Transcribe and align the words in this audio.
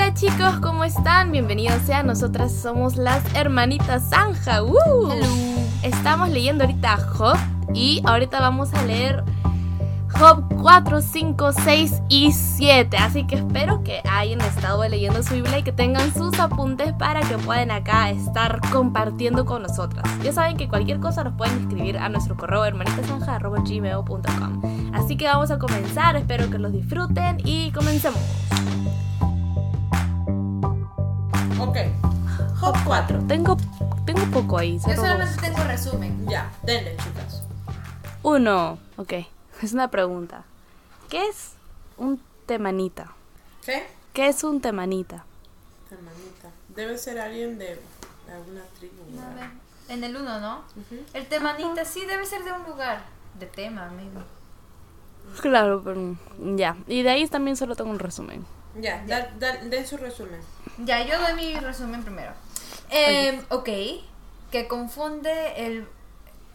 Hola 0.00 0.14
chicos, 0.14 0.60
¿cómo 0.62 0.84
están? 0.84 1.32
Bienvenidos 1.32 1.82
sean, 1.82 2.06
nosotras 2.06 2.52
somos 2.52 2.94
las 2.94 3.20
hermanitas 3.34 4.10
Zanja. 4.10 4.62
¡Uh! 4.62 5.10
Estamos 5.82 6.28
leyendo 6.28 6.62
ahorita 6.62 6.98
Job 6.98 7.36
y 7.74 8.00
ahorita 8.04 8.38
vamos 8.38 8.72
a 8.74 8.84
leer 8.84 9.24
Job 10.16 10.44
4, 10.62 11.00
5, 11.00 11.52
6 11.52 12.02
y 12.08 12.30
7. 12.30 12.96
Así 12.96 13.26
que 13.26 13.34
espero 13.34 13.82
que 13.82 14.00
hayan 14.08 14.40
estado 14.42 14.88
leyendo 14.88 15.20
su 15.24 15.34
Biblia 15.34 15.58
y 15.58 15.64
que 15.64 15.72
tengan 15.72 16.14
sus 16.14 16.38
apuntes 16.38 16.92
para 16.92 17.22
que 17.22 17.36
puedan 17.36 17.72
acá 17.72 18.10
estar 18.10 18.60
compartiendo 18.70 19.46
con 19.46 19.62
nosotras. 19.62 20.04
Ya 20.22 20.32
saben 20.32 20.56
que 20.56 20.68
cualquier 20.68 21.00
cosa 21.00 21.24
nos 21.24 21.34
pueden 21.34 21.58
escribir 21.58 21.98
a 21.98 22.08
nuestro 22.08 22.36
correo 22.36 22.64
hermanitasanja.gmail.com. 22.64 24.94
Así 24.94 25.16
que 25.16 25.26
vamos 25.26 25.50
a 25.50 25.58
comenzar, 25.58 26.14
espero 26.14 26.48
que 26.50 26.58
los 26.58 26.72
disfruten 26.72 27.38
y 27.44 27.72
comencemos. 27.72 28.47
4. 32.84 33.24
Tengo, 33.26 33.56
tengo 34.06 34.24
poco 34.32 34.58
ahí. 34.58 34.78
Yo 34.86 34.94
solamente 34.94 35.34
dos. 35.34 35.40
tengo 35.42 35.64
resumen. 35.64 36.26
Ya, 36.28 36.50
denle, 36.62 36.96
chicas. 36.96 37.42
Uno. 38.22 38.78
Ok, 38.96 39.12
es 39.62 39.72
una 39.72 39.88
pregunta. 39.90 40.44
¿Qué 41.08 41.26
es 41.28 41.52
un 41.96 42.20
temanita? 42.46 43.12
¿Qué? 43.64 43.86
¿Qué 44.12 44.28
es 44.28 44.42
un 44.44 44.60
temanita? 44.60 45.24
Hermanita. 45.90 46.50
Debe 46.74 46.98
ser 46.98 47.18
alguien 47.20 47.58
de 47.58 47.80
alguna 48.32 48.62
tribu. 48.78 48.94
Ver, 49.36 49.50
En 49.88 50.04
el 50.04 50.16
1, 50.16 50.40
¿no? 50.40 50.62
El 51.14 51.26
temanita 51.26 51.84
sí 51.84 52.04
debe 52.04 52.26
ser 52.26 52.44
de 52.44 52.52
un 52.52 52.64
lugar. 52.64 53.00
De 53.38 53.46
tema, 53.46 53.88
maybe. 53.90 54.20
Claro, 55.40 55.82
pero 55.84 56.16
ya. 56.56 56.76
Y 56.86 57.02
de 57.02 57.10
ahí 57.10 57.26
también 57.28 57.56
solo 57.56 57.74
tengo 57.76 57.90
un 57.90 57.98
resumen. 57.98 58.44
Ya, 58.80 59.04
da- 59.06 59.30
da- 59.38 59.56
den 59.64 59.86
su 59.86 59.96
resumen. 59.96 60.40
Ya, 60.78 61.04
yo 61.06 61.18
doy 61.20 61.34
mi 61.34 61.54
resumen 61.58 62.02
primero. 62.02 62.32
Eh, 62.90 63.42
ok, 63.50 63.68
que 64.50 64.68
confunde 64.68 65.66
el... 65.66 65.88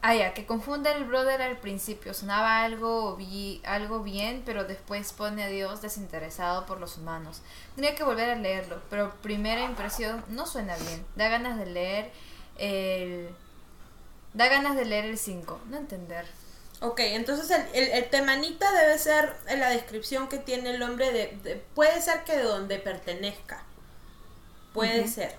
Ah, 0.01 0.15
ya, 0.15 0.33
que 0.33 0.45
confunde 0.45 0.91
el 0.91 1.05
brother 1.05 1.41
al 1.41 1.57
principio. 1.59 2.13
Sonaba 2.13 2.63
algo, 2.63 3.15
bi- 3.15 3.61
algo 3.65 4.01
bien, 4.03 4.43
pero 4.45 4.65
después 4.65 5.13
pone 5.13 5.43
a 5.43 5.47
Dios 5.47 5.81
desinteresado 5.81 6.65
por 6.65 6.79
los 6.79 6.97
humanos. 6.97 7.41
Tendría 7.75 7.95
que 7.95 8.03
volver 8.03 8.29
a 8.29 8.35
leerlo, 8.35 8.81
pero 8.89 9.13
primera 9.21 9.61
impresión 9.63 10.23
no 10.29 10.45
suena 10.45 10.75
bien. 10.77 11.05
Da 11.15 11.29
ganas 11.29 11.57
de 11.57 11.65
leer 11.67 12.11
el... 12.57 13.29
Da 14.33 14.47
ganas 14.49 14.75
de 14.75 14.85
leer 14.85 15.05
el 15.05 15.17
5, 15.17 15.61
no 15.69 15.77
entender. 15.77 16.25
Ok, 16.81 16.99
entonces 17.01 17.49
el, 17.51 17.65
el, 17.73 17.89
el 17.91 18.09
temanita 18.09 18.71
debe 18.73 18.97
ser 18.99 19.35
la 19.57 19.69
descripción 19.69 20.27
que 20.27 20.37
tiene 20.39 20.71
el 20.71 20.83
hombre 20.83 21.11
de, 21.13 21.37
de- 21.43 21.55
Puede 21.75 22.01
ser 22.01 22.23
que 22.25 22.35
de 22.37 22.43
donde 22.43 22.79
pertenezca. 22.79 23.63
Puede 24.73 25.07
ser. 25.07 25.37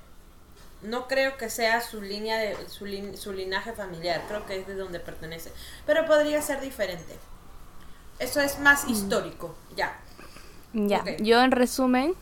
No 0.85 1.09
creo 1.09 1.37
que 1.37 1.49
sea 1.51 1.81
su 1.81 2.01
línea 2.03 2.37
de 2.39 2.57
su, 2.69 2.85
lin- 2.87 3.17
su 3.17 3.33
linaje 3.33 3.73
familiar, 3.73 4.23
creo 4.29 4.45
que 4.47 4.61
es 4.61 4.67
de 4.67 4.75
donde 4.75 5.01
pertenece. 5.01 5.53
Pero 5.87 6.07
podría 6.07 6.41
ser 6.43 6.61
diferente. 6.61 7.17
Eso 8.19 8.41
es 8.41 8.61
más 8.61 8.89
histórico, 8.89 9.55
ya. 9.77 9.99
Ya, 10.73 11.05
yo 11.19 11.41
en 11.43 11.51
resumen 11.53 12.15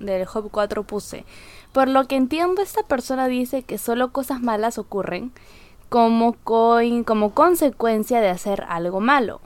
del 0.00 0.26
Job 0.26 0.48
4 0.50 0.82
puse, 0.84 1.24
por 1.72 1.88
lo 1.88 2.06
que 2.06 2.16
entiendo 2.16 2.62
esta 2.62 2.82
persona 2.84 3.26
dice 3.28 3.62
que 3.62 3.78
solo 3.78 4.12
cosas 4.12 4.40
malas 4.40 4.78
ocurren 4.78 5.32
como, 5.88 6.34
coin- 6.44 7.04
como 7.04 7.32
consecuencia 7.34 8.20
de 8.20 8.28
hacer 8.28 8.64
algo 8.68 9.00
malo. 9.00 9.40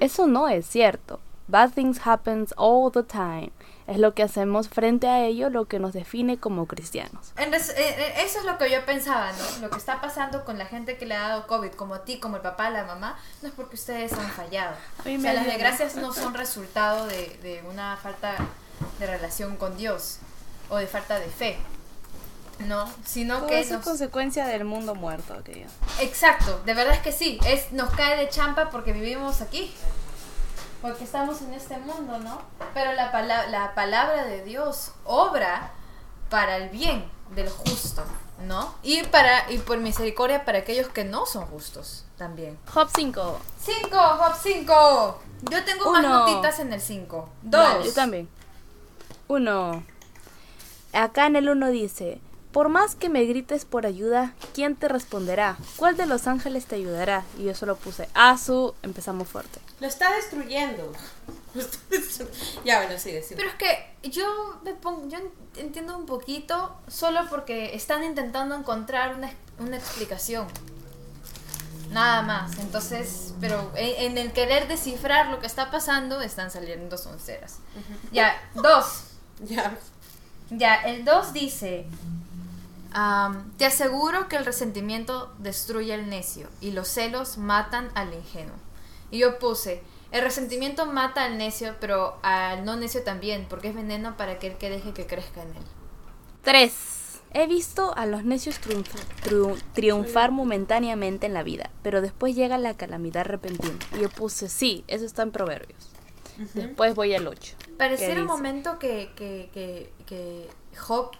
Eso 0.00 0.26
no 0.26 0.48
es 0.48 0.66
cierto. 0.66 1.18
Bad 1.48 1.72
things 1.72 2.00
happens 2.06 2.54
all 2.56 2.92
the 2.92 3.02
time. 3.02 3.50
Es 3.88 3.98
lo 3.98 4.12
que 4.14 4.22
hacemos 4.22 4.68
frente 4.68 5.08
a 5.08 5.24
ello 5.24 5.48
lo 5.50 5.64
que 5.66 5.78
nos 5.78 5.92
define 5.94 6.38
como 6.38 6.66
cristianos. 6.66 7.32
Eh, 7.38 7.48
eh, 7.50 8.14
eso 8.18 8.38
es 8.40 8.44
lo 8.44 8.58
que 8.58 8.70
yo 8.70 8.84
pensaba, 8.84 9.32
¿no? 9.32 9.62
Lo 9.62 9.70
que 9.70 9.78
está 9.78 10.00
pasando 10.00 10.44
con 10.44 10.58
la 10.58 10.66
gente 10.66 10.96
que 10.98 11.06
le 11.06 11.14
ha 11.16 11.28
dado 11.28 11.46
COVID, 11.46 11.70
como 11.72 11.94
a 11.94 12.04
ti, 12.04 12.20
como 12.20 12.36
el 12.36 12.42
papá, 12.42 12.68
la 12.70 12.84
mamá, 12.84 13.18
no 13.42 13.48
es 13.48 13.54
porque 13.54 13.76
ustedes 13.76 14.12
han 14.12 14.30
fallado. 14.30 14.76
A 15.00 15.02
mí 15.08 15.16
O 15.16 15.20
sea, 15.20 15.32
las 15.32 15.46
desgracias 15.46 15.96
no 15.96 16.12
son 16.12 16.34
resultado 16.34 17.06
de, 17.06 17.38
de 17.42 17.62
una 17.68 17.96
falta 17.96 18.34
de 18.98 19.06
relación 19.06 19.56
con 19.56 19.76
Dios 19.76 20.18
o 20.68 20.76
de 20.76 20.86
falta 20.86 21.18
de 21.18 21.26
fe, 21.28 21.56
¿no? 22.66 22.84
Sino 23.06 23.46
que 23.46 23.60
es 23.60 23.70
nos- 23.70 23.82
consecuencia 23.84 24.46
del 24.46 24.64
mundo 24.64 24.94
muerto 24.94 25.32
aquello. 25.32 25.66
Exacto, 26.00 26.60
de 26.66 26.74
verdad 26.74 26.94
es 26.94 27.00
que 27.00 27.12
sí, 27.12 27.38
es, 27.46 27.72
nos 27.72 27.88
cae 27.94 28.16
de 28.18 28.28
champa 28.28 28.68
porque 28.70 28.92
vivimos 28.92 29.40
aquí, 29.40 29.72
porque 30.82 31.04
estamos 31.04 31.42
en 31.42 31.54
este 31.54 31.76
mundo, 31.78 32.18
¿no? 32.18 32.40
Pero 32.74 32.92
la, 32.92 33.10
pala- 33.12 33.46
la 33.48 33.74
palabra 33.74 34.24
de 34.24 34.42
Dios 34.44 34.92
obra 35.04 35.70
para 36.30 36.56
el 36.56 36.68
bien 36.68 37.04
del 37.34 37.48
justo, 37.48 38.02
¿no? 38.46 38.74
Y, 38.82 39.02
para, 39.04 39.50
y 39.50 39.58
por 39.58 39.78
misericordia 39.78 40.44
para 40.44 40.58
aquellos 40.58 40.88
que 40.88 41.04
no 41.04 41.26
son 41.26 41.46
justos 41.46 42.04
también. 42.16 42.58
Job 42.72 42.88
5. 42.94 43.38
5, 43.60 43.88
Job 43.90 44.32
5. 44.42 45.22
Yo 45.50 45.64
tengo 45.64 45.92
más 45.92 46.02
notitas 46.02 46.58
en 46.60 46.72
el 46.72 46.80
5. 46.80 47.28
Vale, 47.42 47.74
2. 47.78 47.86
yo 47.86 47.92
también. 47.92 48.28
Uno. 49.28 49.84
Acá 50.92 51.26
en 51.26 51.36
el 51.36 51.48
uno 51.50 51.68
dice, 51.68 52.20
por 52.52 52.68
más 52.68 52.94
que 52.94 53.08
me 53.08 53.24
grites 53.24 53.64
por 53.64 53.84
ayuda, 53.86 54.34
¿quién 54.54 54.74
te 54.76 54.88
responderá? 54.88 55.56
¿Cuál 55.76 55.96
de 55.96 56.06
los 56.06 56.26
ángeles 56.26 56.66
te 56.66 56.76
ayudará? 56.76 57.24
Y 57.38 57.44
yo 57.44 57.54
solo 57.54 57.76
puse, 57.76 58.08
Asu, 58.14 58.74
empezamos 58.82 59.28
fuerte. 59.28 59.60
Lo 59.80 59.86
está 59.86 60.10
destruyendo. 60.16 60.92
Lo 61.54 61.60
está 61.60 61.78
destru- 61.90 62.28
ya, 62.64 62.82
bueno, 62.82 62.98
sigue, 62.98 63.22
sigue. 63.22 63.36
Pero 63.36 63.48
es 63.50 63.54
que 63.56 64.08
yo 64.10 64.60
me 64.64 64.74
pongo, 64.74 65.08
yo 65.08 65.18
entiendo 65.56 65.96
un 65.96 66.06
poquito 66.06 66.76
solo 66.88 67.20
porque 67.30 67.74
están 67.76 68.02
intentando 68.02 68.54
encontrar 68.54 69.14
una, 69.16 69.30
una 69.58 69.76
explicación. 69.76 70.46
Nada 71.90 72.22
más. 72.22 72.58
Entonces, 72.58 73.32
pero 73.40 73.72
en, 73.74 74.12
en 74.12 74.18
el 74.18 74.32
querer 74.32 74.68
descifrar 74.68 75.28
lo 75.30 75.38
que 75.40 75.46
está 75.46 75.70
pasando, 75.70 76.20
están 76.20 76.50
saliendo 76.50 76.98
sonceras. 76.98 77.58
Ya, 78.12 78.34
dos. 78.54 79.04
Ya. 79.40 79.78
Ya, 80.50 80.74
el 80.76 81.04
2 81.04 81.32
dice, 81.32 81.86
te 83.56 83.66
aseguro 83.66 84.28
que 84.28 84.36
el 84.36 84.44
resentimiento 84.44 85.32
destruye 85.38 85.92
al 85.94 86.08
necio 86.08 86.48
y 86.60 86.70
los 86.72 86.88
celos 86.88 87.38
matan 87.38 87.90
al 87.94 88.14
ingenuo. 88.14 88.56
Y 89.10 89.18
yo 89.18 89.38
puse, 89.38 89.82
el 90.12 90.22
resentimiento 90.22 90.86
mata 90.86 91.24
al 91.24 91.38
necio, 91.38 91.74
pero 91.80 92.18
al 92.22 92.64
no 92.64 92.76
necio 92.76 93.02
también, 93.02 93.46
porque 93.48 93.68
es 93.68 93.74
veneno 93.74 94.16
para 94.16 94.32
aquel 94.32 94.56
que 94.56 94.70
deje 94.70 94.92
que 94.92 95.06
crezca 95.06 95.42
en 95.42 95.48
él. 95.48 95.62
3. 96.42 96.94
He 97.34 97.46
visto 97.46 97.94
a 97.94 98.06
los 98.06 98.24
necios 98.24 98.58
triunfa- 98.58 99.04
triu- 99.22 99.60
triunfar 99.74 100.30
momentáneamente 100.30 101.26
en 101.26 101.34
la 101.34 101.42
vida, 101.42 101.70
pero 101.82 102.00
después 102.00 102.34
llega 102.34 102.56
la 102.56 102.74
calamidad 102.74 103.26
repentina. 103.26 103.76
Y 103.96 104.00
yo 104.00 104.08
puse, 104.08 104.48
sí, 104.48 104.82
eso 104.88 105.04
está 105.04 105.22
en 105.24 105.30
Proverbios. 105.30 105.90
Después 106.54 106.94
voy 106.94 107.14
al 107.14 107.26
8. 107.26 107.54
Pareciera 107.76 108.20
un 108.20 108.26
momento 108.28 108.78
que, 108.78 109.10
que, 109.16 109.50
que, 109.52 109.92
que 110.06 110.48
Job 110.78 111.10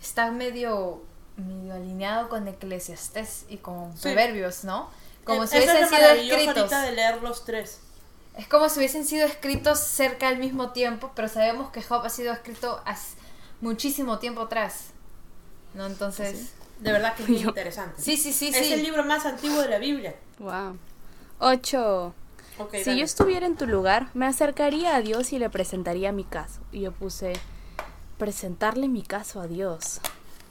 está 0.00 0.30
medio, 0.30 1.02
medio 1.36 1.74
alineado 1.74 2.28
con 2.28 2.46
Eclesiastés 2.48 3.44
y 3.48 3.58
con 3.58 3.92
Sí. 3.96 4.02
Proverbios, 4.04 4.64
¿no? 4.64 4.88
Como 5.24 5.44
Eh, 5.44 5.46
si 5.46 5.56
es 5.56 5.64
hubiesen 5.64 5.82
lo 5.82 5.88
sido 5.88 6.10
escritos. 6.10 6.70
de 6.70 6.92
leer 6.92 7.22
los 7.22 7.44
tres. 7.44 7.80
Es 8.36 8.46
como 8.48 8.68
si 8.68 8.78
hubiesen 8.78 9.04
sido 9.06 9.26
escritos 9.26 9.78
cerca 9.80 10.28
al 10.28 10.38
mismo 10.38 10.70
tiempo, 10.72 11.10
pero 11.14 11.28
sabemos 11.28 11.70
que 11.70 11.82
Job 11.82 12.04
ha 12.04 12.10
sido 12.10 12.32
escrito 12.32 12.80
hace 12.84 13.16
muchísimo 13.60 14.18
tiempo 14.18 14.42
atrás. 14.42 14.88
¿No? 15.74 15.86
Entonces. 15.86 16.52
De 16.80 16.92
verdad 16.92 17.14
que 17.14 17.22
es 17.22 17.28
muy 17.30 17.38
Yo- 17.42 17.48
interesante. 17.48 18.00
Sí, 18.00 18.16
sí, 18.18 18.32
sí, 18.32 18.48
es 18.48 18.66
sí. 18.66 18.72
el 18.74 18.82
libro 18.82 19.02
más 19.04 19.24
antiguo 19.26 19.60
de 19.62 19.68
la 19.68 19.78
Biblia. 19.78 20.14
Wow. 20.38 20.76
8. 21.38 22.14
Ok, 22.58 22.74
Si 22.74 22.84
dale. 22.84 22.98
yo 22.98 23.04
estuviera 23.04 23.46
en 23.46 23.56
tu 23.56 23.66
lugar, 23.66 24.08
me 24.14 24.26
acercaría 24.26 24.94
a 24.96 25.00
Dios 25.00 25.32
y 25.32 25.38
le 25.38 25.50
presentaría 25.50 26.12
mi 26.12 26.24
caso. 26.24 26.60
Y 26.72 26.80
yo 26.82 26.92
puse, 26.92 27.32
presentarle 28.18 28.88
mi 28.88 29.02
caso 29.02 29.40
a 29.40 29.46
Dios. 29.46 30.00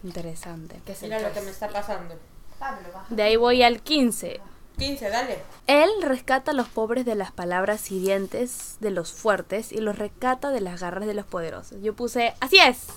Interesante. 0.04 0.82
¿Qué 0.86 0.92
es 0.92 1.02
Mira 1.02 1.20
lo 1.20 1.34
que 1.34 1.42
me 1.42 1.52
está 1.52 1.70
pasando. 1.70 2.16
Pablo, 2.60 2.88
baja. 2.94 3.08
De 3.10 3.24
ahí 3.24 3.36
voy 3.36 3.64
al 3.64 3.82
15. 3.82 4.40
15, 4.78 5.10
dale. 5.10 5.40
Él 5.68 5.90
rescata 6.02 6.52
a 6.52 6.54
los 6.54 6.68
pobres 6.68 7.06
de 7.06 7.16
las 7.16 7.32
palabras 7.32 7.92
hirientes 7.92 8.76
de 8.80 8.92
los 8.92 9.12
fuertes 9.12 9.72
y 9.72 9.78
los 9.78 9.98
rescata 9.98 10.52
de 10.52 10.62
las 10.62 10.82
garras 10.82 11.08
de 11.08 11.14
los 11.14 11.26
poderosos. 11.26 11.82
Yo 11.82 11.96
puse, 11.96 12.34
así 12.40 12.58
es. 12.58 12.88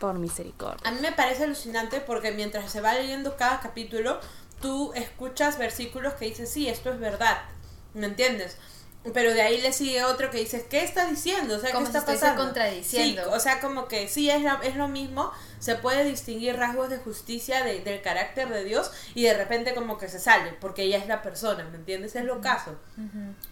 Por 0.00 0.18
misericordia. 0.18 0.88
A 0.88 0.92
mí 0.92 1.00
me 1.00 1.12
parece 1.12 1.44
alucinante 1.44 2.00
porque 2.00 2.32
mientras 2.32 2.70
se 2.70 2.80
va 2.80 2.94
leyendo 2.94 3.36
cada 3.36 3.60
capítulo, 3.60 4.20
tú 4.60 4.92
escuchas 4.94 5.58
versículos 5.58 6.14
que 6.14 6.26
dicen, 6.26 6.46
sí, 6.46 6.68
esto 6.68 6.90
es 6.90 6.98
verdad. 6.98 7.38
¿Me 7.94 8.06
entiendes? 8.06 8.56
Pero 9.14 9.32
de 9.34 9.42
ahí 9.42 9.60
le 9.60 9.72
sigue 9.72 10.04
otro 10.04 10.30
que 10.30 10.38
dices, 10.38 10.64
¿qué 10.68 10.82
está 10.84 11.06
diciendo? 11.06 11.56
O 11.56 11.60
sea, 11.60 11.72
Como 11.72 11.86
¿qué 11.86 11.92
si 11.92 11.98
está 11.98 12.12
pasando? 12.12 12.44
contradiciendo. 12.44 13.22
Sí, 13.24 13.30
o 13.32 13.40
sea, 13.40 13.60
como 13.60 13.88
que 13.88 14.08
sí, 14.08 14.30
es, 14.30 14.42
la- 14.42 14.60
es 14.62 14.76
lo 14.76 14.88
mismo. 14.88 15.30
Se 15.60 15.74
puede 15.74 16.04
distinguir 16.04 16.56
rasgos 16.56 16.88
de 16.90 16.98
justicia 16.98 17.64
de- 17.64 17.80
del 17.80 18.00
carácter 18.02 18.48
de 18.48 18.64
Dios 18.64 18.90
y 19.14 19.24
de 19.24 19.34
repente 19.34 19.74
como 19.74 19.98
que 19.98 20.08
se 20.08 20.18
sale, 20.20 20.52
porque 20.60 20.82
ella 20.82 20.98
es 20.98 21.06
la 21.08 21.22
persona, 21.22 21.64
¿me 21.64 21.76
entiendes? 21.76 22.14
Es 22.16 22.24
lo 22.24 22.40
caso. 22.40 22.76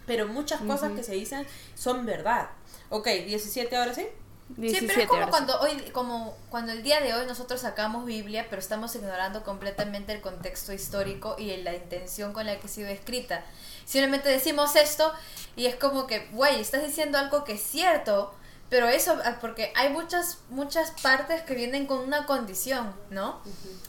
Pero 0.05 0.27
muchas 0.27 0.61
cosas 0.61 0.91
que 0.93 1.03
se 1.03 1.13
dicen 1.13 1.45
son 1.75 2.05
verdad. 2.05 2.49
Ok, 2.89 3.07
17 3.07 3.75
ahora 3.75 3.93
sí. 3.93 4.07
Sí, 4.55 4.85
pero 4.87 5.01
es 5.01 5.07
como 5.07 5.29
cuando 5.29 5.59
hoy, 5.59 5.75
como 5.91 6.37
cuando 6.49 6.71
el 6.71 6.83
día 6.83 7.01
de 7.01 7.13
hoy 7.13 7.25
nosotros 7.25 7.61
sacamos 7.61 8.05
Biblia, 8.05 8.47
pero 8.49 8.59
estamos 8.59 8.95
ignorando 8.95 9.43
completamente 9.43 10.13
el 10.13 10.21
contexto 10.21 10.73
histórico 10.73 11.35
y 11.37 11.55
la 11.57 11.75
intención 11.75 12.33
con 12.33 12.45
la 12.45 12.59
que 12.59 12.67
ha 12.67 12.69
sido 12.69 12.89
escrita. 12.89 13.43
Simplemente 13.85 14.29
decimos 14.29 14.75
esto 14.75 15.13
y 15.55 15.65
es 15.65 15.75
como 15.75 16.07
que, 16.07 16.27
güey, 16.31 16.59
estás 16.59 16.83
diciendo 16.85 17.17
algo 17.17 17.43
que 17.43 17.53
es 17.53 17.61
cierto, 17.61 18.33
pero 18.69 18.87
eso, 18.87 19.17
ah, 19.23 19.37
porque 19.39 19.71
hay 19.75 19.89
muchas, 19.89 20.39
muchas 20.49 20.91
partes 21.01 21.41
que 21.41 21.55
vienen 21.55 21.87
con 21.87 21.99
una 21.99 22.25
condición, 22.25 22.93
¿no? 23.09 23.41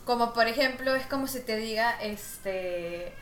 Como 0.04 0.32
por 0.32 0.46
ejemplo, 0.46 0.94
es 0.94 1.06
como 1.06 1.26
si 1.26 1.40
te 1.40 1.56
diga, 1.56 2.00
este 2.00 3.14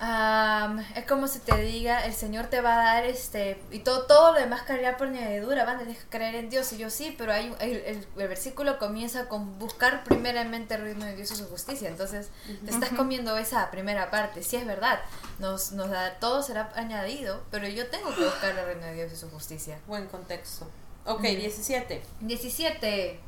es 0.00 1.04
como 1.06 1.28
si 1.28 1.38
te 1.38 1.56
diga, 1.62 2.04
el 2.04 2.14
Señor 2.14 2.46
te 2.46 2.60
va 2.60 2.74
a 2.74 2.84
dar 2.84 3.04
este, 3.04 3.60
y 3.70 3.78
todo, 3.80 4.06
todo 4.06 4.32
lo 4.32 4.40
demás 4.40 4.62
caerá 4.62 4.96
por 4.96 5.08
añadidura, 5.08 5.64
van 5.64 5.78
a 5.78 5.94
creer 6.10 6.34
en 6.34 6.50
Dios. 6.50 6.72
Y 6.72 6.78
yo 6.78 6.90
sí, 6.90 7.14
pero 7.16 7.32
hay 7.32 7.54
el, 7.60 8.06
versículo 8.16 8.78
comienza 8.78 9.28
con 9.28 9.58
buscar 9.58 10.04
primeramente 10.04 10.74
el 10.74 10.82
reino 10.82 11.04
de 11.04 11.16
Dios 11.16 11.30
y 11.30 11.36
su 11.36 11.46
justicia. 11.48 11.88
Entonces, 11.88 12.30
te 12.64 12.70
estás 12.70 12.90
comiendo 12.90 13.36
esa 13.36 13.70
primera 13.70 14.10
parte. 14.10 14.42
Si 14.42 14.56
es 14.56 14.66
verdad, 14.66 15.00
nos, 15.38 15.72
nos 15.72 15.90
da, 15.90 16.14
todo 16.18 16.42
será 16.42 16.70
añadido, 16.74 17.42
pero 17.50 17.68
yo 17.68 17.88
tengo 17.88 18.14
que 18.14 18.24
buscar 18.24 18.50
el 18.50 18.64
reino 18.64 18.86
de 18.86 18.94
Dios 18.94 19.12
y 19.12 19.16
su 19.16 19.30
justicia. 19.30 19.78
Buen 19.86 20.06
contexto. 20.06 20.68
Ok, 21.06 21.22
17. 21.22 22.02
17. 22.20 23.20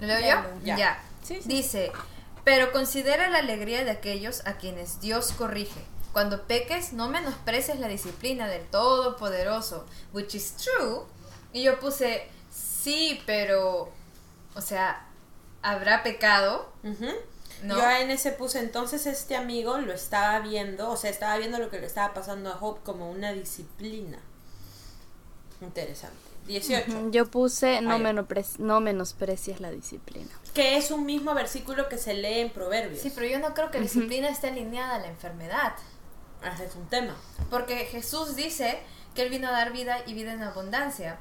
¿Lo 0.00 0.06
leo 0.06 0.20
yo? 0.20 0.76
Ya. 0.76 1.02
Dice, 1.44 1.92
pero 2.48 2.72
considera 2.72 3.28
la 3.28 3.40
alegría 3.40 3.84
de 3.84 3.90
aquellos 3.90 4.40
a 4.46 4.56
quienes 4.56 5.02
Dios 5.02 5.32
corrige. 5.32 5.82
Cuando 6.14 6.44
peques, 6.44 6.94
no 6.94 7.10
menosprecies 7.10 7.78
la 7.78 7.88
disciplina 7.88 8.48
del 8.48 8.64
Todopoderoso, 8.68 9.84
which 10.14 10.34
is 10.34 10.54
true. 10.56 11.02
Y 11.52 11.64
yo 11.64 11.78
puse, 11.78 12.26
sí, 12.50 13.20
pero, 13.26 13.90
o 14.54 14.60
sea, 14.62 15.06
¿habrá 15.60 16.02
pecado? 16.02 16.72
Yo 17.62 17.90
en 17.90 18.10
ese 18.10 18.32
puse, 18.32 18.60
entonces 18.60 19.04
este 19.04 19.36
amigo 19.36 19.76
lo 19.76 19.92
estaba 19.92 20.40
viendo, 20.40 20.88
o 20.88 20.96
sea, 20.96 21.10
estaba 21.10 21.36
viendo 21.36 21.58
lo 21.58 21.68
que 21.68 21.78
le 21.80 21.86
estaba 21.86 22.14
pasando 22.14 22.50
a 22.50 22.56
Hope 22.58 22.80
como 22.82 23.10
una 23.10 23.34
disciplina. 23.34 24.20
Interesante. 25.60 26.16
18. 26.46 27.10
Yo 27.10 27.26
puse 27.26 27.82
no, 27.82 27.98
no 27.98 28.80
menosprecies 28.80 29.60
la 29.60 29.70
disciplina. 29.70 30.30
Que 30.58 30.76
es 30.76 30.90
un 30.90 31.06
mismo 31.06 31.34
versículo 31.34 31.88
que 31.88 31.98
se 31.98 32.14
lee 32.14 32.40
en 32.40 32.50
Proverbios. 32.50 33.00
Sí, 33.00 33.12
pero 33.14 33.28
yo 33.28 33.38
no 33.38 33.54
creo 33.54 33.70
que 33.70 33.78
la 33.78 33.84
disciplina 33.84 34.28
esté 34.28 34.48
alineada 34.48 34.96
a 34.96 34.98
la 34.98 35.06
enfermedad. 35.06 35.74
Ese 36.52 36.64
es 36.64 36.74
un 36.74 36.88
tema. 36.88 37.14
Porque 37.48 37.84
Jesús 37.84 38.34
dice 38.34 38.80
que 39.14 39.22
Él 39.22 39.30
vino 39.30 39.46
a 39.46 39.52
dar 39.52 39.72
vida 39.72 39.98
y 40.04 40.14
vida 40.14 40.32
en 40.32 40.42
abundancia. 40.42 41.20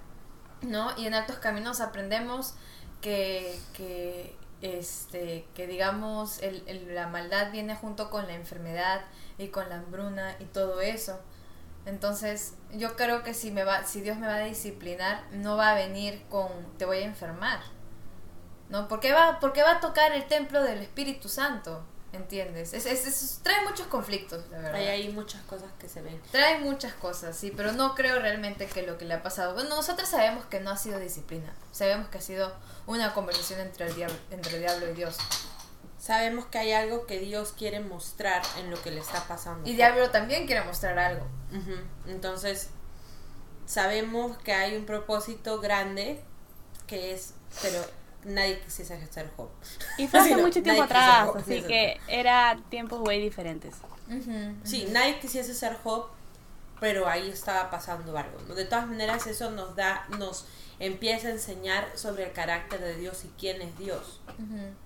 ¿No? 0.64 0.90
Y 0.98 1.06
en 1.06 1.14
altos 1.14 1.36
caminos 1.36 1.82
aprendemos 1.82 2.56
que, 3.00 3.60
que 3.74 4.36
este, 4.64 5.46
que 5.54 5.68
digamos 5.68 6.42
el, 6.42 6.96
la 6.96 7.06
maldad 7.06 7.52
viene 7.52 7.76
junto 7.76 8.10
con 8.10 8.26
la 8.26 8.34
enfermedad 8.34 9.02
y 9.38 9.50
con 9.50 9.70
la 9.70 9.76
hambruna 9.76 10.36
y 10.40 10.46
todo 10.46 10.82
eso. 10.82 11.20
Entonces, 11.86 12.56
yo 12.74 12.96
creo 12.96 13.22
que 13.22 13.36
si 13.36 13.52
me 13.52 13.64
va, 13.64 13.86
si 13.86 14.02
Dios 14.02 14.18
me 14.18 14.26
va 14.26 14.38
a 14.38 14.46
disciplinar, 14.46 15.22
no 15.32 15.58
va 15.58 15.74
a 15.74 15.76
venir 15.76 16.24
con 16.28 16.50
te 16.80 16.86
voy 16.86 16.98
a 16.98 17.06
enfermar. 17.06 17.77
¿No? 18.70 18.88
¿Por 18.88 19.00
qué 19.00 19.14
va, 19.14 19.40
por 19.40 19.58
va 19.58 19.72
a 19.72 19.80
tocar 19.80 20.12
el 20.12 20.28
templo 20.28 20.62
del 20.64 20.80
Espíritu 20.80 21.30
Santo? 21.30 21.84
¿Entiendes? 22.14 22.74
Es, 22.74 23.40
trae 23.44 23.66
muchos 23.66 23.88
conflictos, 23.88 24.44
la 24.50 24.58
verdad. 24.58 24.76
Hay, 24.76 24.88
hay 24.88 25.10
muchas 25.10 25.42
cosas 25.44 25.70
que 25.80 25.88
se 25.90 26.02
ven. 26.02 26.22
Trae 26.32 26.60
muchas 26.60 26.94
cosas, 26.94 27.36
sí, 27.36 27.54
pero 27.56 27.74
no 27.74 27.96
creo 27.96 28.20
realmente 28.20 28.66
que 28.66 28.82
lo 28.84 28.98
que 28.98 29.06
le 29.06 29.14
ha 29.14 29.24
pasado. 29.24 29.54
Bueno, 29.54 29.70
nosotros 29.70 30.10
sabemos 30.10 30.46
que 30.46 30.60
no 30.60 30.72
ha 30.72 30.78
sido 30.78 31.00
disciplina. 31.00 31.54
Sabemos 31.72 32.08
que 32.08 32.18
ha 32.18 32.22
sido 32.22 32.54
una 32.88 33.14
conversación 33.14 33.60
entre 33.60 33.88
el 33.88 33.96
diablo, 33.96 34.18
entre 34.32 34.56
el 34.56 34.62
diablo 34.62 34.90
y 34.90 34.94
Dios 34.94 35.18
sabemos 36.08 36.46
que 36.46 36.58
hay 36.58 36.72
algo 36.72 37.06
que 37.06 37.20
Dios 37.20 37.54
quiere 37.58 37.82
mostrar 37.82 38.42
en 38.60 38.72
lo 38.72 38.82
que 38.82 38.92
le 38.92 39.02
está 39.02 39.28
pasando. 39.28 39.70
Y 39.70 39.76
Diablo 39.76 40.10
también 40.10 40.46
quiere 40.46 40.64
mostrar 40.64 40.98
algo. 40.98 41.28
Entonces, 42.08 42.70
sabemos 43.66 44.38
que 44.38 44.54
hay 44.54 44.78
un 44.78 44.86
propósito 44.86 45.60
grande 45.60 46.24
que 46.88 47.14
es, 47.14 47.34
pero 47.62 47.84
nadie 48.28 48.60
quisiese 48.60 49.06
ser 49.08 49.32
Job. 49.36 49.50
Y 49.98 50.08
fue 50.08 50.20
hace 50.20 50.36
mucho 50.38 50.62
tiempo 50.62 50.84
atrás, 50.84 51.30
así 51.36 51.62
que 51.62 52.00
era 52.08 52.58
tiempos 52.70 53.00
muy 53.00 53.20
diferentes. 53.20 53.76
Sí, 54.64 54.88
nadie 54.92 55.20
quisiese 55.20 55.54
ser 55.54 55.78
Job, 55.84 56.08
pero 56.80 57.08
ahí 57.08 57.30
estaba 57.30 57.70
pasando 57.70 58.18
algo. 58.18 58.54
De 58.54 58.66
todas 58.66 58.88
maneras, 58.88 59.26
eso 59.28 59.52
nos 59.52 59.76
da, 59.76 60.06
nos 60.18 60.46
empieza 60.80 61.30
a 61.30 61.32
enseñar 61.32 61.90
sobre 61.96 62.26
el 62.26 62.34
carácter 62.34 62.80
de 62.80 62.96
Dios 62.98 63.24
y 63.26 63.30
quién 63.40 63.62
es 63.62 63.78
Dios. 63.78 64.20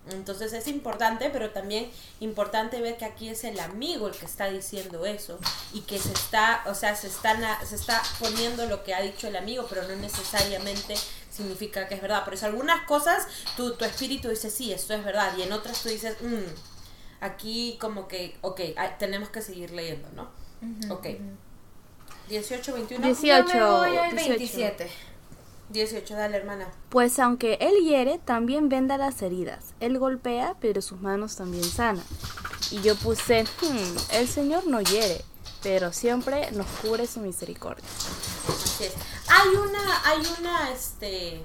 Entonces 0.09 0.53
es 0.53 0.67
importante, 0.67 1.29
pero 1.29 1.49
también 1.49 1.91
importante 2.21 2.79
ver 2.79 2.95
que 2.97 3.03
aquí 3.03 3.27
es 3.27 3.43
el 3.43 3.59
amigo 3.59 4.07
el 4.07 4.15
que 4.15 4.25
está 4.25 4.49
diciendo 4.49 5.05
eso 5.05 5.37
y 5.73 5.81
que 5.81 5.99
se 5.99 6.13
está, 6.13 6.63
o 6.67 6.73
sea, 6.73 6.95
se, 6.95 7.07
están 7.07 7.41
se 7.65 7.75
está 7.75 8.01
poniendo 8.19 8.65
lo 8.67 8.83
que 8.83 8.93
ha 8.93 9.01
dicho 9.01 9.27
el 9.27 9.35
amigo, 9.35 9.65
pero 9.67 9.83
no 9.83 9.95
necesariamente 9.97 10.95
significa 11.31 11.87
que 11.87 11.95
es 11.95 12.01
verdad. 12.01 12.23
Por 12.23 12.35
eso 12.35 12.45
algunas 12.45 12.85
cosas 12.85 13.27
tu, 13.57 13.75
tu 13.75 13.85
espíritu 13.85 14.29
dice, 14.29 14.51
sí, 14.51 14.71
esto 14.71 14.93
es 14.93 15.03
verdad, 15.03 15.33
y 15.37 15.41
en 15.41 15.53
otras 15.53 15.81
tú 15.81 15.89
dices, 15.89 16.17
mm, 16.21 17.21
aquí 17.21 17.77
como 17.79 18.07
que, 18.07 18.37
ok, 18.41 18.61
tenemos 18.99 19.29
que 19.29 19.41
seguir 19.41 19.71
leyendo, 19.71 20.09
¿no? 20.15 20.29
Ok. 20.93 21.07
18, 22.29 22.73
21. 22.73 23.05
18. 23.05 23.81
27. 24.13 24.89
18, 25.69 26.15
dale 26.15 26.37
hermana. 26.37 26.67
Pues 26.89 27.17
aunque 27.19 27.57
él 27.61 27.73
hiere, 27.83 28.19
también 28.19 28.69
venda 28.69 28.97
las 28.97 29.21
heridas. 29.21 29.73
Él 29.79 29.97
golpea, 29.97 30.55
pero 30.59 30.81
sus 30.81 31.01
manos 31.01 31.35
también 31.35 31.63
sanan. 31.63 32.03
Y 32.71 32.81
yo 32.81 32.95
puse, 32.95 33.43
hmm, 33.43 34.15
el 34.15 34.27
Señor 34.27 34.67
no 34.67 34.81
hiere, 34.81 35.23
pero 35.61 35.93
siempre 35.93 36.51
nos 36.51 36.67
cubre 36.81 37.07
su 37.07 37.19
misericordia. 37.19 37.85
Así 38.47 38.85
es. 38.85 38.93
Hay 39.27 39.49
una, 39.49 40.09
hay 40.09 40.21
una 40.39 40.71
este, 40.71 41.43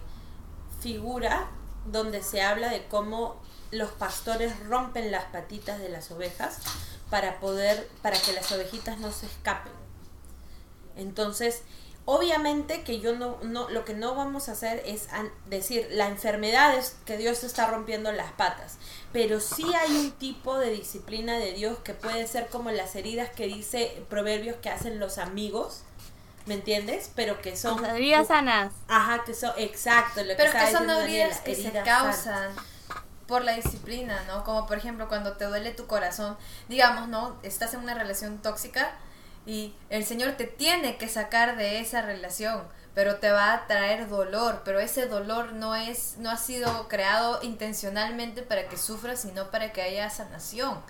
figura 0.80 1.48
donde 1.86 2.22
se 2.22 2.42
habla 2.42 2.68
de 2.68 2.86
cómo 2.86 3.40
los 3.70 3.90
pastores 3.90 4.58
rompen 4.66 5.10
las 5.10 5.24
patitas 5.24 5.78
de 5.78 5.88
las 5.88 6.10
ovejas 6.10 6.58
para 7.10 7.40
poder, 7.40 7.88
para 8.02 8.18
que 8.20 8.32
las 8.32 8.50
ovejitas 8.52 8.98
no 8.98 9.12
se 9.12 9.26
escapen. 9.26 9.72
Entonces, 10.96 11.62
Obviamente 12.08 12.84
que 12.84 13.00
yo 13.00 13.16
no, 13.16 13.36
no, 13.42 13.68
lo 13.68 13.84
que 13.84 13.92
no 13.92 14.14
vamos 14.14 14.48
a 14.48 14.52
hacer 14.52 14.80
es 14.86 15.08
decir, 15.46 15.88
la 15.90 16.06
enfermedad 16.06 16.76
es 16.76 16.94
que 17.04 17.16
Dios 17.16 17.42
está 17.42 17.66
rompiendo 17.66 18.12
las 18.12 18.30
patas, 18.30 18.78
pero 19.12 19.40
sí 19.40 19.64
hay 19.74 19.90
un 19.90 20.12
tipo 20.12 20.56
de 20.56 20.70
disciplina 20.70 21.36
de 21.36 21.52
Dios 21.54 21.80
que 21.80 21.94
puede 21.94 22.28
ser 22.28 22.46
como 22.46 22.70
las 22.70 22.94
heridas 22.94 23.30
que 23.30 23.48
dice 23.48 24.04
Proverbios 24.08 24.54
que 24.58 24.70
hacen 24.70 25.00
los 25.00 25.18
amigos, 25.18 25.82
¿me 26.46 26.54
entiendes? 26.54 27.10
Pero 27.16 27.42
que 27.42 27.56
son... 27.56 27.84
heridas 27.84 28.28
sanas. 28.28 28.72
Ajá, 28.86 29.24
que 29.24 29.34
son, 29.34 29.50
exacto. 29.56 30.22
Lo 30.22 30.36
pero 30.36 30.52
que, 30.52 30.70
son 30.70 30.88
heridas 30.88 31.40
que 31.40 31.56
se 31.56 31.72
causan. 31.72 32.52
por 33.26 33.42
la 33.42 33.54
disciplina, 33.56 34.22
¿no? 34.28 34.44
Como 34.44 34.64
por 34.68 34.78
ejemplo 34.78 35.08
cuando 35.08 35.32
te 35.32 35.46
duele 35.46 35.72
tu 35.72 35.88
corazón, 35.88 36.36
digamos, 36.68 37.08
¿no? 37.08 37.36
Estás 37.42 37.74
en 37.74 37.80
una 37.80 37.94
relación 37.94 38.38
tóxica 38.38 38.96
y 39.46 39.74
el 39.90 40.04
Señor 40.04 40.32
te 40.32 40.44
tiene 40.44 40.96
que 40.98 41.08
sacar 41.08 41.56
de 41.56 41.80
esa 41.80 42.02
relación, 42.02 42.62
pero 42.94 43.16
te 43.16 43.30
va 43.30 43.52
a 43.52 43.66
traer 43.66 44.08
dolor, 44.08 44.62
pero 44.64 44.80
ese 44.80 45.06
dolor 45.06 45.52
no 45.52 45.76
es 45.76 46.16
no 46.18 46.30
ha 46.30 46.36
sido 46.36 46.88
creado 46.88 47.40
intencionalmente 47.42 48.42
para 48.42 48.68
que 48.68 48.76
sufras, 48.76 49.20
sino 49.20 49.50
para 49.50 49.72
que 49.72 49.82
haya 49.82 50.10
sanación. 50.10 50.80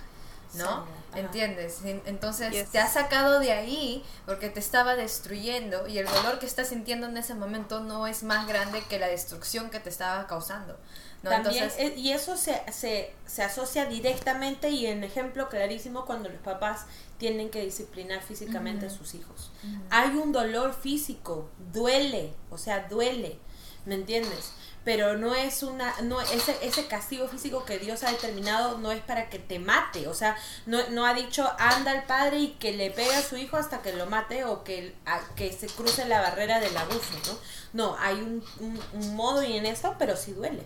¿No? 0.55 0.85
¿Entiendes? 1.15 1.81
Entonces 1.85 2.71
te 2.71 2.79
ha 2.79 2.89
sacado 2.89 3.41
de 3.41 3.53
ahí 3.53 4.05
porque 4.27 4.51
te 4.51 4.61
estaba 4.61 4.97
destruyendo 4.97 5.87
y 5.87 5.99
el 5.99 6.07
dolor 6.07 6.39
que 6.39 6.47
estás 6.47 6.69
sintiendo 6.69 7.07
en 7.07 7.17
ese 7.17 7.35
momento 7.35 7.81
no 7.81 8.07
es 8.07 8.23
más 8.23 8.47
grande 8.47 8.83
que 8.89 8.99
la 8.99 9.09
destrucción 9.09 9.71
que 9.71 9.81
te 9.81 9.89
estaba 9.89 10.27
causando. 10.27 10.79
También, 11.23 11.71
eh, 11.79 11.95
y 11.97 12.13
eso 12.13 12.37
se, 12.37 12.61
se, 12.71 13.13
se 13.27 13.43
asocia 13.43 13.87
directamente 13.87 14.71
y 14.71 14.87
en 14.87 15.03
ejemplo 15.03 15.49
clarísimo 15.49 16.05
cuando 16.05 16.29
los 16.29 16.41
papás 16.41 16.87
tienen 17.19 17.51
que 17.51 17.63
disciplinar 17.63 18.23
físicamente 18.23 18.87
a 18.87 18.91
sus 18.91 19.15
hijos. 19.15 19.51
Hay 19.91 20.11
un 20.11 20.33
dolor 20.33 20.75
físico, 20.75 21.49
duele, 21.73 22.33
o 22.51 22.59
sea, 22.59 22.87
duele, 22.89 23.39
¿me 23.87 23.95
entiendes? 23.95 24.53
Pero 24.87 25.19
no 25.19 25.35
es 25.35 25.65
una, 25.65 25.93
no, 26.03 26.21
ese, 26.21 26.57
ese 26.63 26.87
castigo 26.87 27.27
físico 27.27 27.65
que 27.65 27.79
Dios 27.79 28.05
ha 28.05 28.11
determinado 28.13 28.79
no 28.79 28.93
es 28.93 29.03
para 29.03 29.29
que 29.29 29.41
te 29.41 29.59
mate, 29.59 30.07
o 30.07 30.15
sea, 30.15 30.37
no, 30.65 30.79
no 30.91 31.05
ha 31.05 31.13
dicho 31.13 31.45
anda 31.59 31.91
al 31.91 32.05
padre 32.05 32.39
y 32.39 32.49
que 32.53 32.73
le 32.73 32.93
pegue 32.93 33.15
a 33.15 33.21
su 33.21 33.37
hijo 33.37 33.57
hasta 33.57 33.83
que 33.83 33.93
lo 33.93 34.07
mate 34.07 34.45
o 34.45 34.63
que, 34.63 34.95
que 35.35 35.53
se 35.53 35.67
cruce 35.67 36.07
la 36.07 36.21
barrera 36.21 36.61
del 36.61 36.77
abuso, 36.77 37.15
¿no? 37.27 37.39
No, 37.73 37.97
hay 37.99 38.15
un, 38.15 38.45
un 38.61 39.17
modo 39.17 39.43
y 39.43 39.57
en 39.57 39.67
eso, 39.67 39.97
pero 39.99 40.17
sí 40.17 40.33
duele. 40.33 40.63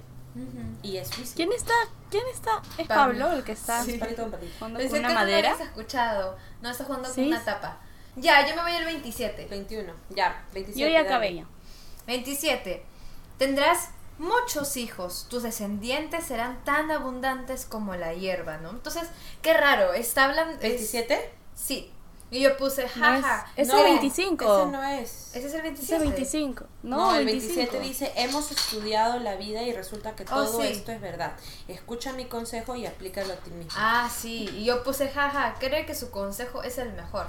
Y 0.82 0.96
es 0.96 1.10
físico. 1.10 1.36
¿Quién 1.36 1.52
está? 1.52 1.74
¿Quién 2.10 2.22
está? 2.32 2.62
¿Es 2.78 2.86
Pablo, 2.86 3.32
el 3.32 3.42
que 3.42 3.52
está 3.52 3.82
sí. 3.82 3.98
jugando 3.98 4.38
con 4.58 4.76
una 4.76 5.10
madera? 5.10 5.56
No 5.56 5.64
escuchado. 5.64 6.36
No, 6.60 6.70
está 6.70 6.84
jugando 6.84 7.12
con 7.12 7.24
una 7.24 7.42
tapa. 7.42 7.78
Ya, 8.16 8.46
yo 8.46 8.54
me 8.54 8.62
voy 8.62 8.72
al 8.72 8.84
27. 8.84 9.46
21. 9.46 9.92
Ya, 10.10 10.44
27. 10.52 10.78
Yo 10.78 10.92
ya 10.92 11.00
acabé 11.00 11.36
ya. 11.36 11.46
27. 12.06 12.84
tendrás 13.38 13.90
muchos 14.20 14.76
hijos, 14.76 15.26
tus 15.30 15.42
descendientes 15.42 16.24
serán 16.24 16.62
tan 16.64 16.90
abundantes 16.90 17.64
como 17.64 17.94
la 17.96 18.12
hierba, 18.14 18.58
¿no? 18.58 18.70
Entonces, 18.70 19.04
qué 19.42 19.54
raro, 19.54 19.94
está 19.94 20.26
hablando... 20.26 20.58
es- 20.62 20.92
¿27? 20.94 21.18
sí. 21.54 21.90
Y 22.32 22.42
yo 22.42 22.56
puse, 22.56 22.82
No 22.82 22.86
es- 22.88 23.24
jaja. 23.24 23.46
es 23.56 23.66
No, 23.66 23.78
el 23.78 23.84
25. 23.94 24.44
Ese 24.62 24.70
no 24.70 24.84
es. 24.84 25.30
Ese 25.34 25.38
es 25.38 25.44
el 25.46 25.60
Ese 25.60 25.62
27. 25.62 25.94
es 25.96 26.00
25. 26.02 26.64
No, 26.84 26.96
No, 26.98 27.16
el 27.16 27.24
25. 27.24 27.56
27 27.72 27.80
dice, 27.88 28.12
hemos 28.14 28.52
estudiado 28.52 29.18
la 29.18 29.34
vida 29.34 29.62
y 29.64 29.72
resulta 29.72 30.14
que 30.14 30.24
todo 30.24 30.58
Oh, 30.58 30.60
sí. 30.62 30.68
esto 30.68 30.92
es 30.92 31.00
verdad. 31.00 31.32
Escucha 31.66 32.12
mi 32.12 32.26
consejo 32.26 32.76
y 32.76 32.86
aplícalo 32.86 33.32
a 33.32 33.36
ti 33.36 33.50
mismo. 33.50 33.72
Ah, 33.74 34.08
sí, 34.16 34.48
y 34.54 34.64
yo 34.64 34.84
puse 34.84 35.08
jaja, 35.10 35.56
cree 35.58 35.84
que 35.86 35.96
su 35.96 36.12
consejo 36.12 36.62
es 36.62 36.78
el 36.78 36.92
mejor. 36.92 37.26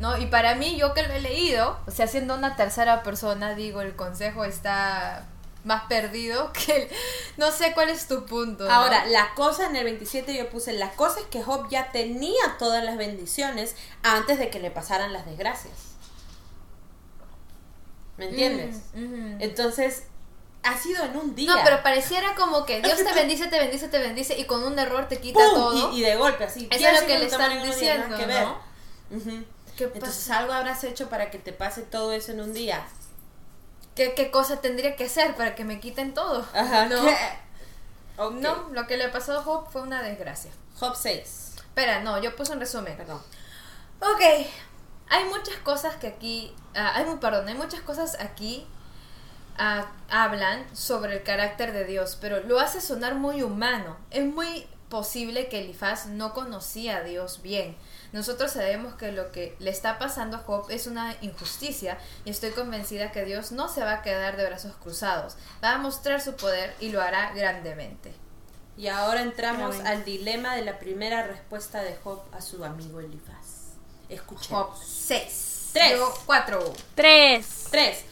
¿No? 0.00 0.16
Y 0.16 0.24
para 0.26 0.54
mí, 0.54 0.76
yo 0.78 0.94
que 0.94 1.02
lo 1.02 1.12
he 1.12 1.20
leído, 1.20 1.78
o 1.86 1.90
sea, 1.90 2.06
siendo 2.06 2.34
una 2.34 2.56
tercera 2.56 3.02
persona, 3.02 3.54
digo, 3.54 3.82
el 3.82 3.96
consejo 3.96 4.44
está 4.46 5.26
más 5.68 5.84
perdido 5.84 6.52
que 6.66 6.82
el... 6.82 6.88
No 7.36 7.52
sé 7.52 7.72
cuál 7.74 7.90
es 7.90 8.08
tu 8.08 8.26
punto. 8.26 8.64
¿no? 8.64 8.72
Ahora, 8.72 9.06
la 9.06 9.34
cosa 9.34 9.66
en 9.66 9.76
el 9.76 9.84
27 9.84 10.34
yo 10.34 10.50
puse, 10.50 10.72
la 10.72 10.90
cosa 10.92 11.20
es 11.20 11.26
que 11.26 11.42
Job 11.42 11.68
ya 11.70 11.92
tenía 11.92 12.56
todas 12.58 12.82
las 12.82 12.96
bendiciones 12.96 13.76
antes 14.02 14.40
de 14.40 14.50
que 14.50 14.58
le 14.58 14.72
pasaran 14.72 15.12
las 15.12 15.24
desgracias. 15.26 15.74
¿Me 18.16 18.24
entiendes? 18.30 18.78
Mm. 18.94 19.40
Entonces, 19.40 20.02
ha 20.64 20.76
sido 20.76 21.04
en 21.04 21.16
un 21.16 21.36
día. 21.36 21.54
No, 21.54 21.60
pero 21.62 21.82
pareciera 21.84 22.34
como 22.34 22.66
que 22.66 22.82
Dios 22.82 22.96
te 22.96 23.12
bendice, 23.14 23.46
te 23.46 23.60
bendice, 23.60 23.86
te 23.86 23.98
bendice 24.00 24.36
y 24.36 24.44
con 24.44 24.64
un 24.64 24.76
error 24.76 25.06
te 25.06 25.20
quita 25.20 25.38
¡Pum! 25.38 25.54
todo. 25.54 25.92
Y, 25.92 26.00
y 26.00 26.02
de 26.02 26.16
golpe, 26.16 26.44
así. 26.44 26.68
Eso 26.72 26.88
es 26.88 27.00
lo 27.00 27.06
que 27.06 27.18
le 27.20 27.26
están 27.26 27.62
diciendo, 27.62 28.16
que 28.16 28.26
ver. 28.26 28.42
¿no? 28.42 28.58
Ujú. 29.10 29.44
¿Qué 29.76 29.84
Entonces, 29.84 30.28
algo 30.30 30.52
habrás 30.52 30.82
hecho 30.82 31.08
para 31.08 31.30
que 31.30 31.38
te 31.38 31.52
pase 31.52 31.82
todo 31.82 32.12
eso 32.12 32.32
en 32.32 32.40
un 32.40 32.52
día. 32.52 32.84
¿Qué, 33.98 34.14
qué 34.14 34.30
cosa 34.30 34.60
tendría 34.60 34.94
que 34.94 35.06
hacer 35.06 35.34
para 35.34 35.56
que 35.56 35.64
me 35.64 35.80
quiten 35.80 36.14
todo? 36.14 36.46
Ajá, 36.54 36.86
no. 36.86 37.02
¿qué? 37.02 37.16
Ok. 38.16 38.34
No, 38.34 38.68
lo 38.70 38.86
que 38.86 38.96
le 38.96 39.08
pasó 39.08 39.36
a 39.36 39.42
Job 39.42 39.68
fue 39.72 39.82
una 39.82 40.04
desgracia. 40.04 40.52
Job 40.78 40.94
6. 40.94 41.54
Espera, 41.56 41.98
no, 41.98 42.22
yo 42.22 42.36
puse 42.36 42.52
un 42.52 42.60
resumen. 42.60 42.96
Perdón. 42.96 43.20
Ok, 44.00 44.46
hay 45.08 45.24
muchas 45.24 45.56
cosas 45.64 45.96
que 45.96 46.06
aquí, 46.06 46.54
ah, 46.76 46.92
hay, 46.94 47.06
perdón, 47.20 47.48
hay 47.48 47.56
muchas 47.56 47.80
cosas 47.80 48.16
aquí 48.20 48.68
ah, 49.56 49.90
hablan 50.08 50.64
sobre 50.76 51.16
el 51.16 51.24
carácter 51.24 51.72
de 51.72 51.84
Dios, 51.84 52.16
pero 52.20 52.38
lo 52.44 52.60
hace 52.60 52.80
sonar 52.80 53.16
muy 53.16 53.42
humano. 53.42 53.96
Es 54.12 54.24
muy 54.24 54.68
posible 54.88 55.48
que 55.48 55.58
Elifaz 55.58 56.06
no 56.06 56.34
conocía 56.34 56.98
a 56.98 57.02
Dios 57.02 57.42
bien. 57.42 57.76
Nosotros 58.12 58.52
sabemos 58.52 58.94
que 58.94 59.12
lo 59.12 59.30
que 59.32 59.54
le 59.58 59.70
está 59.70 59.98
pasando 59.98 60.38
a 60.38 60.40
Job 60.40 60.70
es 60.70 60.86
una 60.86 61.14
injusticia 61.20 61.98
y 62.24 62.30
estoy 62.30 62.50
convencida 62.50 63.12
que 63.12 63.24
Dios 63.24 63.52
no 63.52 63.68
se 63.68 63.82
va 63.82 63.94
a 63.94 64.02
quedar 64.02 64.36
de 64.36 64.46
brazos 64.46 64.74
cruzados. 64.76 65.36
Va 65.62 65.72
a 65.74 65.78
mostrar 65.78 66.20
su 66.20 66.34
poder 66.34 66.74
y 66.80 66.90
lo 66.90 67.02
hará 67.02 67.32
grandemente. 67.32 68.12
Y 68.76 68.88
ahora 68.88 69.22
entramos 69.22 69.74
Amén. 69.74 69.86
al 69.86 70.04
dilema 70.04 70.54
de 70.54 70.62
la 70.62 70.78
primera 70.78 71.26
respuesta 71.26 71.82
de 71.82 71.96
Job 71.96 72.20
a 72.32 72.40
su 72.40 72.64
amigo 72.64 73.00
Elifaz. 73.00 73.74
Job 74.08 74.10
Escuchemos. 74.10 74.78
6. 74.84 75.70
Tres. 75.72 76.00
4. 76.24 76.72
Tres. 76.94 77.66
3. 77.70 78.04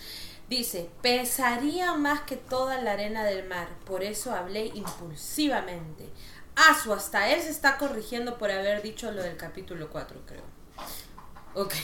Dice, 0.48 0.88
pesaría 1.02 1.94
más 1.94 2.20
que 2.22 2.36
toda 2.36 2.80
la 2.80 2.92
arena 2.92 3.24
del 3.24 3.48
mar, 3.48 3.68
por 3.84 4.04
eso 4.04 4.32
hablé 4.32 4.66
impulsivamente. 4.66 6.08
Asu, 6.56 6.92
hasta 6.92 7.28
él 7.30 7.40
se 7.42 7.50
está 7.50 7.76
corrigiendo 7.76 8.38
por 8.38 8.50
haber 8.50 8.82
dicho 8.82 9.10
lo 9.12 9.22
del 9.22 9.36
capítulo 9.36 9.88
4, 9.90 10.20
creo. 10.26 10.42
Ok. 11.54 11.74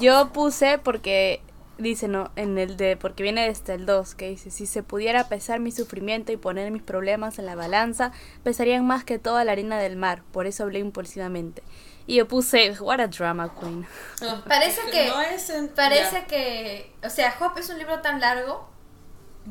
Yo 0.00 0.32
puse 0.32 0.78
porque 0.78 1.40
dice 1.78 2.08
no 2.08 2.32
en 2.34 2.58
el 2.58 2.76
de 2.76 2.96
porque 2.96 3.22
viene 3.22 3.46
desde 3.46 3.74
el 3.74 3.86
2 3.86 4.16
que 4.16 4.28
dice 4.30 4.50
si 4.50 4.66
se 4.66 4.82
pudiera 4.82 5.28
pesar 5.28 5.60
mi 5.60 5.70
sufrimiento 5.70 6.32
y 6.32 6.36
poner 6.36 6.72
mis 6.72 6.82
problemas 6.82 7.38
en 7.38 7.46
la 7.46 7.54
balanza 7.54 8.10
pesarían 8.42 8.84
más 8.84 9.04
que 9.04 9.20
toda 9.20 9.44
la 9.44 9.52
arena 9.52 9.78
del 9.78 9.94
mar 9.94 10.24
por 10.32 10.48
eso 10.48 10.64
hablé 10.64 10.80
impulsivamente 10.80 11.62
y 12.08 12.16
yo 12.16 12.26
puse 12.26 12.72
what 12.80 12.98
a 12.98 13.06
drama 13.06 13.54
queen 13.60 13.86
No, 14.20 14.42
Parece 14.48 14.80
que- 14.90 15.06
No 15.06 15.20
es 15.20 15.48
en- 15.50 15.68
Parece 15.68 16.24
que, 16.24 16.92
o 17.04 17.10
sea, 17.10 17.30
Job 17.38 17.56
es 17.56 17.70
un 17.70 17.78
libro 17.78 18.00
tan 18.00 18.18
largo, 18.20 18.68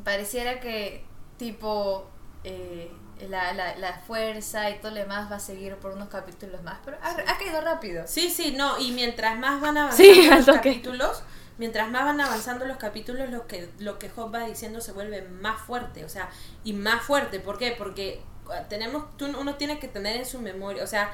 pareciera 0.04 0.60
que 0.60 1.06
tipo 1.38 2.10
eh, 2.44 2.92
la, 3.30 3.54
la, 3.54 3.76
la 3.78 3.94
fuerza 4.00 4.70
y 4.70 4.80
todo 4.80 4.92
lo 4.92 4.98
demás 4.98 5.32
va 5.32 5.38
a 5.38 5.40
seguir 5.40 5.76
por 5.78 5.92
unos 5.92 6.10
capítulos 6.10 6.62
más, 6.64 6.80
pero 6.86 6.98
ha, 7.02 7.12
ha 7.12 7.38
caído 7.38 7.62
rápido. 7.62 8.04
Sí, 8.08 8.30
sí, 8.30 8.54
no, 8.58 8.78
y 8.80 8.92
mientras 8.92 9.38
más 9.40 9.62
van 9.62 9.78
avanzando 9.78 10.14
Sí, 10.14 10.30
los 10.30 10.46
capítulos, 10.46 11.24
mientras 11.58 11.90
más 11.90 12.04
van 12.06 12.22
avanzando 12.22 12.66
los 12.66 12.78
capítulos, 12.78 13.30
lo 13.30 13.48
que, 13.48 13.70
lo 13.80 14.00
que 14.00 14.10
Job 14.10 14.34
va 14.34 14.46
diciendo 14.46 14.82
se 14.82 14.92
vuelve 14.92 15.22
más 15.24 15.60
fuerte, 15.62 16.06
o 16.06 16.10
sea, 16.10 16.30
y 16.64 16.74
más 16.74 17.02
fuerte, 17.04 17.40
¿por 17.40 17.58
qué? 17.58 17.76
Porque 17.78 18.22
ah, 18.52 18.64
tenemos, 18.70 19.06
uno 19.22 19.56
tiene 19.56 19.80
que 19.80 19.88
tener 19.88 20.18
en 20.18 20.26
su 20.26 20.40
memoria, 20.40 20.84
o 20.84 20.88
sea, 20.88 21.12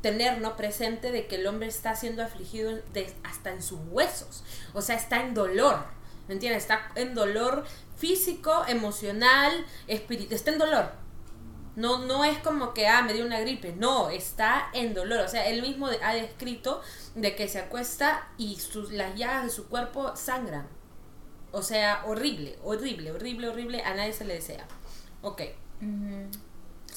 tener 0.00 0.40
no 0.40 0.56
presente 0.56 1.12
de 1.12 1.26
que 1.26 1.36
el 1.36 1.46
hombre 1.46 1.68
está 1.68 1.94
siendo 1.94 2.22
afligido 2.24 2.76
de- 2.92 3.14
hasta 3.24 3.50
en 3.52 3.62
sus 3.62 3.78
huesos, 3.90 4.42
o 4.74 4.82
sea, 4.82 4.96
está 4.96 5.20
en 5.22 5.34
dolor, 5.34 5.84
¿me 6.26 6.34
entiendes? 6.34 6.62
Está 6.64 6.90
en 6.96 7.14
dolor 7.14 7.64
físico, 7.96 8.64
emocional, 8.66 9.64
espiritual, 9.86 10.34
está 10.34 10.50
en 10.50 10.58
dolor. 10.58 11.01
No, 11.74 11.98
no 11.98 12.24
es 12.24 12.38
como 12.38 12.74
que, 12.74 12.86
ah, 12.86 13.02
me 13.02 13.14
dio 13.14 13.24
una 13.24 13.40
gripe. 13.40 13.72
No, 13.76 14.10
está 14.10 14.68
en 14.74 14.92
dolor. 14.94 15.20
O 15.20 15.28
sea, 15.28 15.46
él 15.48 15.62
mismo 15.62 15.88
de- 15.88 16.02
ha 16.02 16.14
descrito 16.14 16.82
de 17.14 17.34
que 17.34 17.48
se 17.48 17.58
acuesta 17.60 18.28
y 18.36 18.56
sus, 18.60 18.92
las 18.92 19.14
llagas 19.16 19.44
de 19.44 19.50
su 19.50 19.68
cuerpo 19.68 20.14
sangran. 20.16 20.66
O 21.50 21.62
sea, 21.62 22.02
horrible, 22.06 22.58
horrible, 22.64 23.12
horrible, 23.12 23.48
horrible. 23.48 23.82
A 23.82 23.94
nadie 23.94 24.12
se 24.12 24.24
le 24.24 24.34
desea. 24.34 24.66
Ok. 25.22 25.42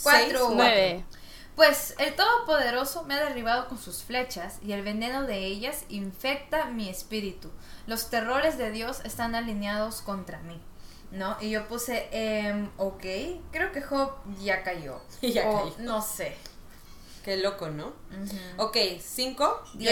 Cuatro. 0.03 0.39
Seis, 0.39 0.55
nueve 0.55 1.05
Pues 1.55 1.95
el 1.99 2.15
Todopoderoso 2.15 3.03
me 3.03 3.13
ha 3.13 3.23
derribado 3.23 3.67
con 3.69 3.77
sus 3.77 4.03
flechas 4.03 4.59
y 4.61 4.73
el 4.73 4.81
veneno 4.83 5.23
de 5.23 5.45
ellas 5.45 5.85
infecta 5.89 6.65
mi 6.65 6.89
espíritu. 6.89 7.49
Los 7.87 8.09
terrores 8.09 8.57
de 8.57 8.71
Dios 8.71 8.99
están 9.05 9.35
alineados 9.35 10.01
contra 10.01 10.39
mí. 10.41 10.59
¿No? 11.11 11.37
Y 11.39 11.49
yo 11.51 11.67
puse, 11.67 12.07
em, 12.11 12.69
ok, 12.77 13.03
creo 13.51 13.71
que 13.71 13.81
Job 13.81 14.11
ya 14.41 14.63
cayó. 14.63 14.99
Ya 15.21 15.49
O 15.49 15.71
cayó. 15.71 15.75
No 15.79 16.01
sé. 16.01 16.35
Qué 17.23 17.37
loco, 17.37 17.69
¿no? 17.69 17.93
Ok, 18.57 18.77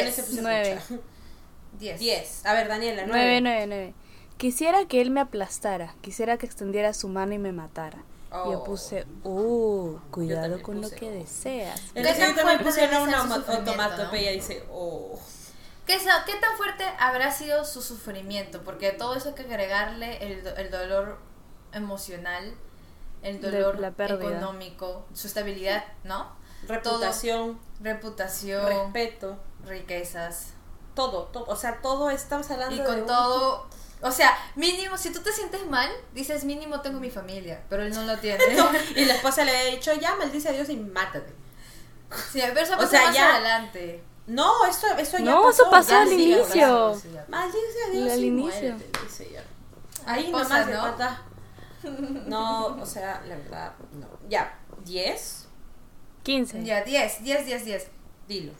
no 0.05 0.11
se 0.11 0.23
puse 0.23 0.41
Nueve. 0.41 0.79
mucho. 0.89 1.01
Diez. 1.79 1.99
Diez. 1.99 2.45
A 2.45 2.53
ver, 2.53 2.67
Daniela, 2.67 3.05
nueve 3.07 3.41
nueve. 3.41 3.41
nueve 3.41 3.67
nueve 3.67 3.93
quisiera 4.37 4.85
que 4.87 5.01
él 5.01 5.09
me 5.09 5.21
aplastara 5.21 5.95
quisiera 6.01 6.37
que 6.37 6.45
extendiera 6.45 6.93
su 6.93 7.07
mano 7.07 7.33
y 7.33 7.39
me 7.39 7.51
matara 7.51 8.03
y 8.45 8.51
yo 8.51 8.59
Oh. 8.59 8.63
puse 8.63 9.05
uh 9.23 9.97
cuidado 10.11 10.41
también 10.41 10.63
con 10.63 10.75
lo 10.81 10.81
puse, 10.83 10.95
que 10.95 11.09
oh. 11.09 11.11
deseas 11.11 11.81
En 11.95 12.03
¿Qué 12.03 12.09
el 12.09 12.35
me 12.35 12.41
fuerte 12.41 12.63
pusieron 12.65 13.03
una 13.03 13.17
automatopeya 13.19 14.31
y 14.31 14.35
dice, 14.35 14.63
oh. 14.71 15.19
¿Qué, 15.85 15.97
¿Qué 16.25 16.35
tan 16.35 16.55
fuerte 16.57 16.85
habrá 16.99 17.31
sido 17.31 17.65
su 17.65 17.81
sufrimiento? 17.81 18.61
Porque 18.63 18.91
todo 18.91 19.15
eso 19.15 19.29
hay 19.29 19.35
que 19.35 19.41
agregarle 19.43 20.17
el, 20.25 20.47
el 20.47 20.71
dolor 20.71 21.19
emocional, 21.73 22.53
el 23.21 23.41
De 23.41 23.51
dolor 23.51 23.79
la 23.79 23.87
económico, 23.89 25.05
su 25.13 25.27
estabilidad, 25.27 25.83
¿no? 26.03 26.35
Reputación, 26.67 27.59
Reputación, 27.81 28.65
respeto, 28.93 29.37
riquezas. 29.65 30.53
todo, 30.95 31.23
todo. 31.25 31.45
O 31.47 31.55
sea, 31.55 31.81
todo 31.81 32.09
estamos 32.09 32.49
hablando 32.51 32.75
Y 32.75 32.79
de 32.79 32.85
con 32.85 32.99
un- 33.01 33.05
todo, 33.07 33.67
o 34.01 34.11
sea, 34.11 34.37
mínimo, 34.55 34.97
si 34.97 35.11
tú 35.11 35.19
te 35.21 35.31
sientes 35.33 35.65
mal, 35.67 35.89
dices 36.13 36.45
mínimo 36.45 36.79
tengo 36.81 36.99
mi 36.99 37.09
familia, 37.11 37.61
pero 37.69 37.83
él 37.83 37.93
no 37.93 38.03
lo 38.03 38.17
tiene. 38.19 38.41
Y 38.95 39.05
la 39.05 39.15
esposa 39.15 39.43
le 39.43 39.57
había 39.57 39.71
dicho, 39.75 39.91
ya 39.93 40.15
maldice 40.15 40.49
a 40.49 40.51
Dios 40.53 40.69
y 40.69 40.77
mátate. 40.77 41.33
Sí, 42.31 42.41
pero 42.53 42.61
O 42.81 42.85
sea, 42.87 43.05
más 43.07 43.15
ya- 43.15 43.35
adelante. 43.35 44.03
No, 44.27 44.65
eso, 44.65 44.87
eso 44.97 45.17
ya 45.17 45.25
No, 45.25 45.43
pasó. 45.43 45.63
eso 45.63 45.71
pasó 45.71 45.97
al 45.97 46.07
sí, 46.09 46.13
inicio. 46.15 46.45
ya 46.55 46.67
pasó. 46.67 47.01
Maldice 47.27 47.83
a 47.87 47.89
Dios 47.91 48.11
Al 48.11 48.23
inicio. 48.23 48.75
Ahí 50.05 50.31
nomás 50.31 50.65
de 50.67 50.73
¿no? 50.73 50.81
mata. 50.81 51.21
No, 51.83 52.67
o 52.67 52.85
sea, 52.85 53.21
la 53.27 53.35
verdad, 53.35 53.73
no. 53.91 54.07
Ya, 54.29 54.57
10, 54.85 55.47
15 56.23 56.63
Ya, 56.63 56.81
10, 56.83 57.23
10, 57.23 57.45
10, 57.45 57.65
10. 57.65 57.87
dilo. 58.29 58.53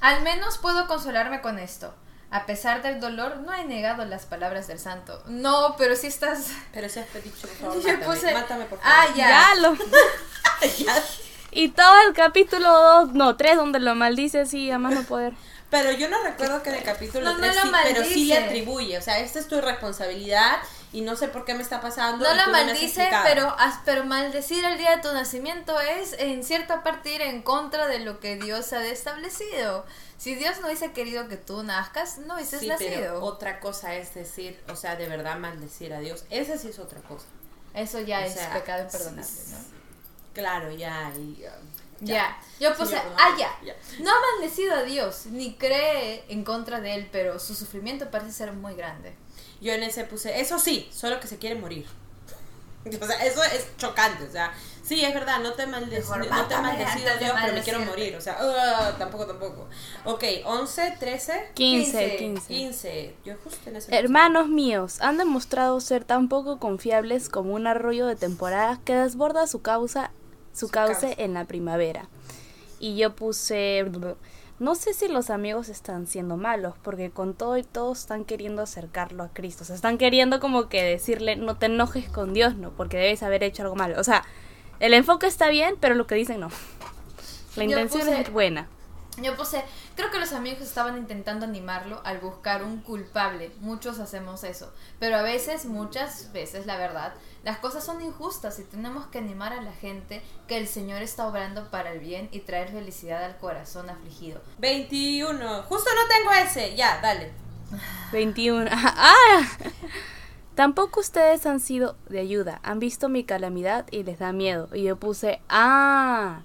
Al 0.00 0.22
menos 0.22 0.58
puedo 0.58 0.86
consolarme 0.86 1.40
con 1.40 1.58
esto. 1.58 1.92
A 2.30 2.46
pesar 2.46 2.80
del 2.82 3.00
dolor, 3.00 3.38
no 3.38 3.52
he 3.52 3.64
negado 3.64 4.04
las 4.04 4.24
palabras 4.24 4.68
del 4.68 4.78
santo. 4.78 5.20
No, 5.26 5.74
pero 5.76 5.96
si 5.96 6.06
estás... 6.06 6.46
Pero 6.72 6.86
ese 6.86 7.00
es 7.00 7.06
pedicho, 7.08 7.48
por 7.48 7.56
favor, 7.56 7.82
Yo 7.82 7.88
mátame, 7.92 8.06
puse- 8.06 8.32
mátame, 8.34 8.64
por 8.66 8.78
favor. 8.78 8.94
Ah, 8.96 9.06
ya. 9.16 9.28
ya 9.28 9.54
lo 9.56 9.74
Ya. 10.78 10.94
Y 11.52 11.68
todo 11.70 11.94
el 12.06 12.14
capítulo 12.14 12.68
2 13.06 13.12
no 13.14 13.36
3 13.36 13.56
donde 13.56 13.80
lo 13.80 13.94
maldice 13.94 14.46
sí 14.46 14.70
a 14.70 14.78
más 14.78 14.94
no 14.94 15.02
poder 15.02 15.32
Pero 15.70 15.92
yo 15.92 16.08
no 16.08 16.20
recuerdo 16.22 16.62
que 16.62 16.70
en 16.70 16.76
el 16.76 16.82
capítulo 16.82 17.24
No, 17.26 17.32
no 17.34 17.40
3 17.40 17.54
lo 17.56 17.62
sí, 17.62 17.68
pero 17.84 18.04
sí 18.04 18.24
le 18.26 18.38
atribuye. 18.38 18.98
O 18.98 19.02
sea, 19.02 19.20
esta 19.20 19.38
es 19.38 19.46
tu 19.48 19.60
responsabilidad 19.60 20.56
y 20.92 21.02
no 21.02 21.14
sé 21.14 21.28
por 21.28 21.44
qué 21.44 21.54
me 21.54 21.62
está 21.62 21.80
pasando. 21.80 22.24
No 22.24 22.40
has 22.42 22.48
maldice, 22.48 23.08
pero, 23.22 23.54
as- 23.58 23.78
pero 23.84 24.02
maldecir 24.04 24.64
el 24.64 24.78
día 24.78 24.96
de 24.96 25.02
tu 25.02 25.12
nacimiento 25.12 25.80
es 25.80 26.14
en 26.18 26.42
cierta 26.42 26.82
parte 26.82 27.14
ir 27.14 27.22
en 27.22 27.42
contra 27.42 27.86
de 27.86 28.00
lo 28.00 28.18
que 28.18 28.34
Dios 28.36 28.72
ha 28.72 28.84
establecido. 28.84 29.86
Si 30.18 30.34
Dios 30.34 30.58
no 30.60 30.66
hubiese 30.66 30.90
querido 30.92 31.28
que 31.28 31.36
tú 31.36 31.62
nazcas, 31.62 32.18
no 32.18 32.34
hubieses 32.34 32.60
Sí, 32.60 32.66
nacido. 32.66 32.90
pero 32.92 33.24
otra 33.24 33.60
cosa 33.60 33.94
es 33.94 34.12
decir, 34.14 34.60
o 34.68 34.74
sea, 34.74 34.96
de 34.96 35.06
verdad 35.08 35.38
maldecir 35.38 35.92
a 35.94 36.00
Dios. 36.00 36.24
Esa 36.30 36.58
sí 36.58 36.68
es 36.68 36.78
otra 36.80 37.00
cosa. 37.02 37.26
Eso 37.74 38.00
ya 38.00 38.18
O 38.18 38.22
es 38.22 38.34
sea, 38.34 38.52
pecado 38.52 38.82
imperdonable, 38.82 39.22
sí, 39.24 39.52
¿no? 39.52 39.79
Claro, 40.32 40.70
ya. 40.70 41.12
y, 41.16 41.44
um, 41.44 42.06
Ya. 42.06 42.38
Yo 42.58 42.74
puse, 42.74 42.96
Sí, 42.96 43.02
ah, 43.16 43.36
ya. 43.38 43.50
ya. 43.64 43.74
No 44.02 44.10
ha 44.10 44.14
maldecido 44.32 44.74
a 44.74 44.82
Dios, 44.84 45.26
ni 45.26 45.54
cree 45.54 46.24
en 46.28 46.44
contra 46.44 46.80
de 46.80 46.94
él, 46.94 47.08
pero 47.12 47.38
su 47.38 47.54
sufrimiento 47.54 48.10
parece 48.10 48.32
ser 48.32 48.52
muy 48.52 48.74
grande. 48.74 49.14
Yo 49.60 49.72
en 49.72 49.82
ese 49.82 50.04
puse, 50.04 50.40
eso 50.40 50.58
sí, 50.58 50.88
solo 50.92 51.20
que 51.20 51.26
se 51.26 51.38
quiere 51.38 51.56
morir. 51.56 51.86
O 53.00 53.06
sea, 53.06 53.24
eso 53.24 53.42
es 53.44 53.76
chocante. 53.76 54.24
O 54.24 54.30
sea, 54.30 54.52
sí, 54.82 55.04
es 55.04 55.12
verdad, 55.12 55.40
no 55.40 55.52
te, 55.52 55.66
malde 55.66 55.98
Mejor 55.98 56.26
no 56.26 56.46
te 56.46 56.56
maldecido 56.56 57.12
de 57.12 57.18
Dios, 57.18 57.32
pero 57.40 57.52
me 57.52 57.62
quiero 57.62 57.80
morir. 57.80 58.16
O 58.16 58.20
sea, 58.20 58.38
ah, 58.40 58.94
tampoco, 58.98 59.26
tampoco. 59.26 59.68
Ok, 60.04 60.24
11, 60.44 60.96
13, 60.98 61.50
15, 61.54 62.16
15. 62.16 62.16
15. 62.16 62.48
15. 62.48 63.16
Yo 63.24 63.34
justo 63.44 63.70
en 63.70 63.76
ese 63.76 63.88
puse. 63.88 63.98
Hermanos 63.98 64.48
míos, 64.48 65.00
han 65.00 65.18
demostrado 65.18 65.80
ser 65.80 66.04
tan 66.04 66.28
poco 66.28 66.58
confiables 66.58 67.28
como 67.28 67.54
un 67.54 67.66
arroyo 67.66 68.06
de 68.06 68.16
temporada 68.16 68.80
que 68.84 68.94
desborda 68.94 69.46
su 69.46 69.60
causa, 69.62 70.10
su, 70.52 70.66
Su 70.66 70.72
cauce 70.72 71.08
cauce. 71.08 71.22
en 71.24 71.34
la 71.34 71.44
primavera. 71.44 72.08
Y 72.78 72.96
yo 72.96 73.14
puse, 73.14 73.84
no 74.58 74.74
sé 74.74 74.94
si 74.94 75.08
los 75.08 75.30
amigos 75.30 75.68
están 75.68 76.06
siendo 76.06 76.36
malos, 76.36 76.74
porque 76.82 77.10
con 77.10 77.34
todo 77.34 77.56
y 77.58 77.62
todo 77.62 77.92
están 77.92 78.24
queriendo 78.24 78.62
acercarlo 78.62 79.22
a 79.22 79.28
Cristo. 79.28 79.62
O 79.62 79.66
sea, 79.66 79.76
están 79.76 79.98
queriendo 79.98 80.40
como 80.40 80.68
que 80.68 80.82
decirle, 80.82 81.36
no 81.36 81.56
te 81.56 81.66
enojes 81.66 82.08
con 82.08 82.32
Dios, 82.34 82.56
no, 82.56 82.70
porque 82.70 82.96
debes 82.96 83.22
haber 83.22 83.42
hecho 83.42 83.62
algo 83.62 83.76
malo. 83.76 84.00
O 84.00 84.04
sea, 84.04 84.24
el 84.80 84.94
enfoque 84.94 85.26
está 85.26 85.48
bien, 85.50 85.74
pero 85.80 85.94
lo 85.94 86.06
que 86.06 86.14
dicen 86.14 86.40
no. 86.40 86.48
La 87.56 87.64
Yo 87.64 87.70
intención 87.70 88.02
puse- 88.02 88.20
es 88.20 88.32
buena. 88.32 88.68
Yo 89.22 89.36
puse, 89.36 89.64
creo 89.96 90.10
que 90.10 90.18
los 90.18 90.32
amigos 90.32 90.62
estaban 90.62 90.96
intentando 90.98 91.46
animarlo 91.46 92.00
al 92.04 92.18
buscar 92.18 92.62
un 92.62 92.80
culpable. 92.80 93.50
Muchos 93.60 93.98
hacemos 93.98 94.44
eso. 94.44 94.72
Pero 94.98 95.16
a 95.16 95.22
veces, 95.22 95.66
muchas 95.66 96.32
veces, 96.32 96.66
la 96.66 96.76
verdad, 96.76 97.12
las 97.42 97.58
cosas 97.58 97.84
son 97.84 98.02
injustas 98.02 98.58
y 98.58 98.64
tenemos 98.64 99.06
que 99.06 99.18
animar 99.18 99.52
a 99.52 99.62
la 99.62 99.72
gente 99.72 100.22
que 100.46 100.58
el 100.58 100.66
Señor 100.66 101.02
está 101.02 101.26
obrando 101.26 101.70
para 101.70 101.92
el 101.92 102.00
bien 102.00 102.28
y 102.32 102.40
traer 102.40 102.70
felicidad 102.70 103.24
al 103.24 103.38
corazón 103.38 103.90
afligido. 103.90 104.40
21. 104.58 105.62
Justo 105.62 105.90
no 105.94 106.08
tengo 106.08 106.32
ese. 106.32 106.76
Ya, 106.76 107.00
dale. 107.00 107.32
21. 108.12 108.68
¡Ah! 108.72 109.42
Tampoco 110.54 111.00
ustedes 111.00 111.46
han 111.46 111.60
sido 111.60 111.96
de 112.08 112.20
ayuda. 112.20 112.60
Han 112.62 112.80
visto 112.80 113.08
mi 113.08 113.24
calamidad 113.24 113.86
y 113.90 114.02
les 114.02 114.18
da 114.18 114.32
miedo. 114.32 114.68
Y 114.74 114.82
yo 114.82 114.96
puse, 114.96 115.40
¡ah! 115.48 116.42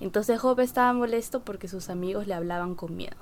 Entonces 0.00 0.40
Job 0.40 0.60
estaba 0.60 0.92
molesto 0.92 1.40
porque 1.40 1.68
sus 1.68 1.88
amigos 1.88 2.26
le 2.26 2.34
hablaban 2.34 2.74
con 2.74 2.96
miedo. 2.96 3.16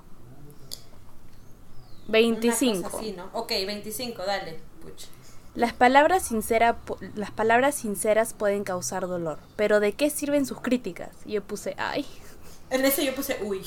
Una 2.06 2.12
25. 2.12 2.82
cosa 2.82 2.96
así, 2.98 3.12
¿no? 3.12 3.30
Ok, 3.32 3.50
25, 3.50 4.22
dale. 4.24 4.58
Pucha. 4.82 5.06
Las 5.54 5.72
palabras, 5.72 6.24
sincera, 6.24 6.78
las 7.14 7.30
palabras 7.30 7.76
sinceras 7.76 8.34
pueden 8.34 8.64
causar 8.64 9.06
dolor. 9.06 9.38
Pero 9.56 9.78
¿de 9.78 9.92
qué 9.92 10.10
sirven 10.10 10.46
sus 10.46 10.60
críticas? 10.60 11.10
Yo 11.24 11.42
puse, 11.42 11.74
¡ay! 11.78 12.04
En 12.70 12.84
ese 12.84 13.04
yo 13.04 13.14
puse, 13.14 13.38
uy. 13.42 13.62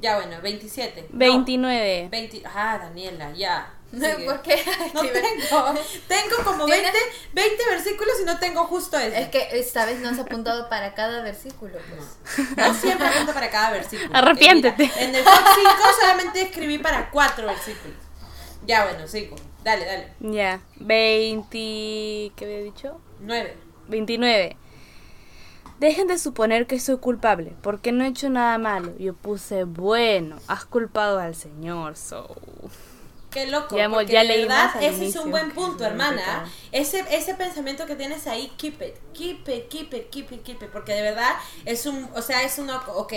Ya, 0.00 0.16
bueno, 0.16 0.40
27. 0.40 1.08
No, 1.10 1.18
29. 1.18 2.08
20. 2.10 2.42
Ah, 2.44 2.78
Daniela, 2.80 3.32
ya. 3.32 3.74
Sigue. 3.92 4.24
¿Por 4.24 4.42
qué? 4.42 4.56
No 4.94 5.02
tengo. 5.02 5.74
Tengo 6.08 6.44
como 6.44 6.66
20, 6.66 6.90
¿Tienes? 6.90 7.02
20 7.32 7.64
versículos 7.70 8.14
y 8.20 8.24
no 8.24 8.38
tengo 8.38 8.64
justo 8.64 8.98
ese. 8.98 9.20
Es 9.20 9.28
que 9.28 9.48
esta 9.52 9.84
vez 9.84 10.00
no 10.00 10.08
has 10.08 10.18
apuntado 10.18 10.68
para 10.68 10.94
cada 10.94 11.22
versículo. 11.22 11.74
Pues. 11.74 12.56
No 12.56 12.74
siempre 12.74 13.06
apunto 13.06 13.34
para 13.34 13.50
cada 13.50 13.70
versículo. 13.70 14.10
Arrepiéntete. 14.16 14.84
Mira, 14.84 15.02
en 15.02 15.14
el 15.14 15.24
top 15.24 15.34
5 15.34 15.70
solamente 16.00 16.42
escribí 16.42 16.78
para 16.78 17.10
4 17.10 17.46
versículos. 17.46 17.96
Ya, 18.66 18.84
bueno, 18.84 19.06
5. 19.06 19.36
Dale, 19.62 19.84
dale. 19.84 20.12
Ya. 20.20 20.60
20. 20.76 21.48
¿Qué 21.50 22.44
había 22.44 22.62
dicho? 22.62 23.00
9. 23.20 23.56
29. 23.88 24.56
Dejen 25.80 26.06
de 26.06 26.16
suponer 26.16 26.68
que 26.68 26.78
soy 26.78 26.98
culpable, 26.98 27.56
porque 27.60 27.90
no 27.90 28.04
he 28.04 28.08
hecho 28.08 28.30
nada 28.30 28.56
malo. 28.56 28.96
Yo 28.98 29.14
puse, 29.14 29.64
bueno, 29.64 30.38
has 30.46 30.64
culpado 30.64 31.18
al 31.18 31.34
Señor, 31.34 31.96
so. 31.96 32.36
Qué 33.32 33.46
loco. 33.46 33.76
Ya 33.76 33.84
hemos- 33.84 33.98
porque 33.98 34.12
ya 34.12 34.22
de 34.24 34.28
verdad, 34.42 34.70
ese 34.82 35.06
es 35.06 35.16
un 35.16 35.30
buen 35.30 35.52
punto, 35.52 35.84
hermana. 35.84 36.50
Ese, 36.70 37.04
ese 37.10 37.34
pensamiento 37.34 37.86
que 37.86 37.96
tienes 37.96 38.26
ahí, 38.26 38.52
keep 38.58 38.80
it, 38.82 38.94
keep 39.14 39.48
it, 39.48 39.68
keep 39.68 39.94
it, 39.94 40.10
keep 40.10 40.32
it, 40.32 40.42
keep 40.42 40.62
it. 40.62 40.70
Porque 40.70 40.92
de 40.94 41.02
verdad 41.02 41.34
es 41.64 41.86
un, 41.86 42.08
o 42.14 42.22
sea, 42.22 42.42
es 42.42 42.58
uno, 42.58 42.82
ok. 42.94 43.12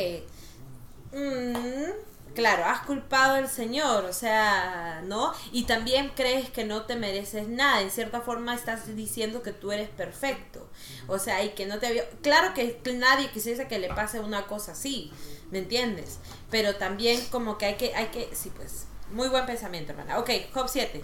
mm, 1.12 2.34
claro, 2.34 2.66
has 2.66 2.82
culpado 2.82 3.36
al 3.36 3.50
Señor, 3.50 4.06
o 4.06 4.14
sea, 4.14 5.02
¿no? 5.06 5.34
Y 5.52 5.64
también 5.64 6.12
crees 6.16 6.50
que 6.50 6.66
no 6.66 6.84
te 6.84 6.96
mereces 6.96 7.48
nada. 7.48 7.82
En 7.82 7.92
cierta 7.92 8.22
forma 8.22 8.54
estás 8.56 8.94
diciendo 8.96 9.42
que 9.42 9.52
tú 9.54 9.72
eres 9.72 9.90
perfecto. 9.90 10.68
O 11.08 11.20
sea, 11.20 11.44
y 11.44 11.50
que 11.50 11.66
no 11.66 11.80
te 11.80 11.88
había... 11.88 12.10
Claro 12.22 12.54
que 12.54 12.80
nadie 12.94 13.30
quisiese 13.32 13.68
que 13.68 13.80
le 13.80 13.90
pase 13.90 14.20
una 14.20 14.48
cosa 14.48 14.74
así, 14.74 15.12
¿me 15.52 15.60
entiendes? 15.60 16.20
Pero 16.52 16.76
también 16.76 17.24
como 17.32 17.58
que 17.58 17.66
hay 17.68 17.76
que, 17.76 17.96
hay 17.96 18.08
que, 18.08 18.30
sí, 18.36 18.52
pues, 18.56 18.86
muy 19.12 19.28
buen 19.30 19.46
pensamiento, 19.46 19.92
hermana. 19.92 20.20
Ok, 20.20 20.30
Job 20.54 20.68
7, 20.68 21.04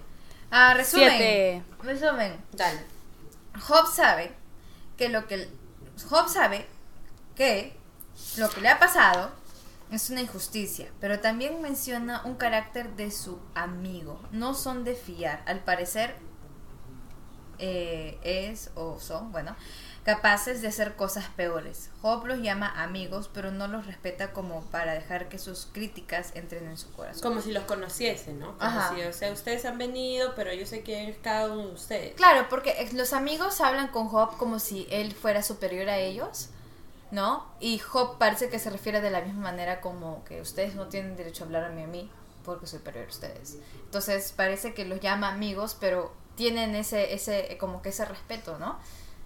Ah, 0.49 0.73
resumen. 0.73 1.09
Siete. 1.09 1.63
Resumen. 1.81 2.43
dale. 2.53 2.79
Job 3.67 3.87
sabe 3.87 4.33
que 4.97 5.07
lo 5.09 5.27
que 5.27 5.49
Job 6.09 6.27
sabe 6.27 6.65
que 7.35 7.77
lo 8.37 8.49
que 8.49 8.59
le 8.61 8.69
ha 8.69 8.77
pasado 8.79 9.31
es 9.91 10.09
una 10.09 10.21
injusticia, 10.21 10.89
pero 10.99 11.19
también 11.19 11.61
menciona 11.61 12.21
un 12.25 12.35
carácter 12.35 12.95
de 12.95 13.11
su 13.11 13.39
amigo. 13.55 14.21
No 14.31 14.53
son 14.53 14.83
de 14.83 14.95
fiar. 14.95 15.43
Al 15.45 15.59
parecer 15.59 16.15
eh, 17.59 18.17
es 18.23 18.71
o 18.75 18.99
son, 18.99 19.31
bueno, 19.31 19.55
capaces 20.03 20.61
de 20.61 20.67
hacer 20.67 20.95
cosas 20.95 21.25
peores. 21.35 21.89
Job 22.01 22.25
los 22.25 22.39
llama 22.39 22.67
amigos, 22.81 23.29
pero 23.31 23.51
no 23.51 23.67
los 23.67 23.85
respeta 23.85 24.33
como 24.33 24.61
para 24.65 24.93
dejar 24.93 25.29
que 25.29 25.37
sus 25.37 25.67
críticas 25.71 26.31
entren 26.35 26.67
en 26.67 26.77
su 26.77 26.91
corazón. 26.91 27.21
Como 27.21 27.41
si 27.41 27.51
los 27.51 27.65
conociese, 27.65 28.33
¿no? 28.33 28.57
Como 28.57 28.69
Ajá. 28.69 28.95
si, 28.95 29.01
o 29.03 29.13
sea, 29.13 29.31
ustedes 29.31 29.63
han 29.65 29.77
venido, 29.77 30.33
pero 30.35 30.53
yo 30.53 30.65
sé 30.65 30.81
quién 30.81 31.09
es 31.09 31.17
cada 31.17 31.51
uno 31.51 31.67
de 31.67 31.73
ustedes. 31.73 32.15
Claro, 32.15 32.47
porque 32.49 32.89
los 32.93 33.13
amigos 33.13 33.61
hablan 33.61 33.89
con 33.89 34.07
Job 34.07 34.37
como 34.37 34.59
si 34.59 34.87
él 34.89 35.13
fuera 35.13 35.43
superior 35.43 35.87
a 35.89 35.97
ellos, 35.97 36.49
¿no? 37.11 37.45
Y 37.59 37.77
Job 37.77 38.17
parece 38.17 38.49
que 38.49 38.57
se 38.57 38.71
refiere 38.71 39.01
de 39.01 39.11
la 39.11 39.21
misma 39.21 39.41
manera 39.41 39.81
como 39.81 40.23
que 40.23 40.41
ustedes 40.41 40.73
no 40.73 40.87
tienen 40.87 41.15
derecho 41.15 41.43
a 41.43 41.47
hablarme 41.47 41.83
a 41.83 41.87
mí 41.87 42.09
porque 42.43 42.65
soy 42.65 42.79
superior 42.79 43.05
a 43.05 43.09
ustedes. 43.09 43.57
Entonces 43.85 44.33
parece 44.35 44.73
que 44.73 44.85
los 44.85 44.99
llama 44.99 45.29
amigos, 45.29 45.77
pero 45.79 46.11
tienen 46.35 46.75
ese, 46.75 47.13
ese, 47.13 47.55
como 47.59 47.83
que 47.83 47.89
ese 47.89 48.05
respeto, 48.05 48.57
¿no? 48.57 48.79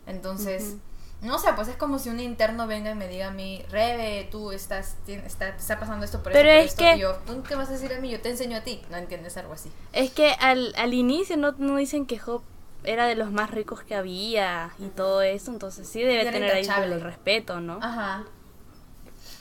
Entonces, 0.07 0.75
no 1.21 1.39
sé, 1.39 1.53
pues 1.55 1.67
es 1.67 1.75
como 1.75 1.97
si 1.99 2.09
un 2.09 2.19
interno 2.19 2.67
venga 2.67 2.91
y 2.91 2.95
me 2.95 3.07
diga 3.07 3.27
a 3.27 3.31
mí, 3.31 3.63
Rebe, 3.69 4.27
tú 4.29 4.51
estás, 4.51 4.97
tien- 5.07 5.23
está, 5.25 5.51
te 5.55 5.61
está 5.61 5.79
pasando 5.79 6.05
esto 6.05 6.21
por 6.21 6.31
Pero 6.33 6.49
esto, 6.49 6.55
por 6.57 6.63
es 6.65 6.71
esto", 6.71 6.83
que- 6.83 6.95
y 6.97 6.99
yo, 6.99 7.15
¿tú 7.25 7.43
qué 7.43 7.55
vas 7.55 7.69
a 7.69 7.71
decir 7.73 7.93
a 7.93 7.99
mí? 7.99 8.09
Yo 8.11 8.21
te 8.21 8.29
enseño 8.29 8.57
a 8.57 8.61
ti, 8.61 8.81
no 8.91 8.97
entiendes 8.97 9.35
algo 9.37 9.53
así. 9.53 9.71
Es 9.93 10.11
que 10.11 10.31
al, 10.39 10.73
al 10.77 10.93
inicio 10.93 11.37
no, 11.37 11.53
no 11.53 11.77
dicen 11.77 12.05
que 12.05 12.19
Job 12.19 12.41
era 12.83 13.07
de 13.07 13.15
los 13.15 13.31
más 13.31 13.49
ricos 13.49 13.81
que 13.81 13.95
había 13.95 14.71
y 14.77 14.89
todo 14.89 15.21
eso, 15.23 15.51
entonces 15.51 15.87
sí 15.87 16.03
debe 16.03 16.23
tener 16.31 16.51
ahí 16.51 16.67
el 16.83 17.01
respeto, 17.01 17.59
¿no? 17.59 17.79
Ajá. 17.81 18.25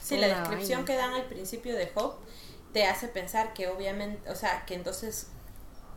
Sí, 0.01 0.17
la 0.17 0.27
descripción 0.27 0.79
vaina. 0.81 0.85
que 0.85 0.95
dan 0.95 1.13
al 1.13 1.25
principio 1.25 1.75
de 1.75 1.91
Job 1.93 2.15
te 2.73 2.85
hace 2.85 3.07
pensar 3.07 3.53
que 3.53 3.67
obviamente, 3.67 4.29
o 4.29 4.35
sea, 4.35 4.65
que 4.65 4.73
entonces, 4.75 5.27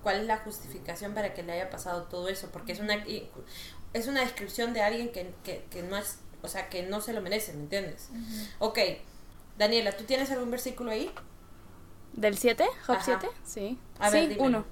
¿cuál 0.03 0.17
es 0.21 0.27
la 0.27 0.39
justificación 0.39 1.13
para 1.15 1.35
que 1.35 1.43
le 1.43 1.53
haya 1.53 1.71
pasado 1.71 2.05
todo 2.05 2.29
eso? 2.29 2.49
Porque 2.53 2.73
es 2.73 2.81
una 2.81 2.95
es 3.93 4.07
una 4.09 4.21
descripción 4.21 4.73
de 4.75 4.83
alguien 4.83 5.11
que, 5.11 5.33
que, 5.45 5.65
que 5.71 5.83
no 5.83 5.97
es, 5.97 6.19
o 6.43 6.49
sea, 6.49 6.69
que 6.69 6.83
no 6.85 7.01
se 7.01 7.13
lo 7.13 7.21
merece, 7.21 7.53
¿me 7.55 7.61
entiendes? 7.61 8.09
Ok, 8.59 8.79
Daniela, 9.57 9.97
¿tú 9.97 10.05
tienes 10.05 10.31
algún 10.31 10.51
versículo 10.51 10.91
ahí? 10.91 11.11
¿Del 12.13 12.37
7? 12.39 12.65
¿Job 12.87 12.97
Ajá. 12.97 13.05
7? 13.05 13.29
Sí. 13.45 13.79
A 13.99 14.11
sí, 14.11 14.17
ver, 14.17 14.29
dímelo. 14.31 14.45
uno. 14.45 14.65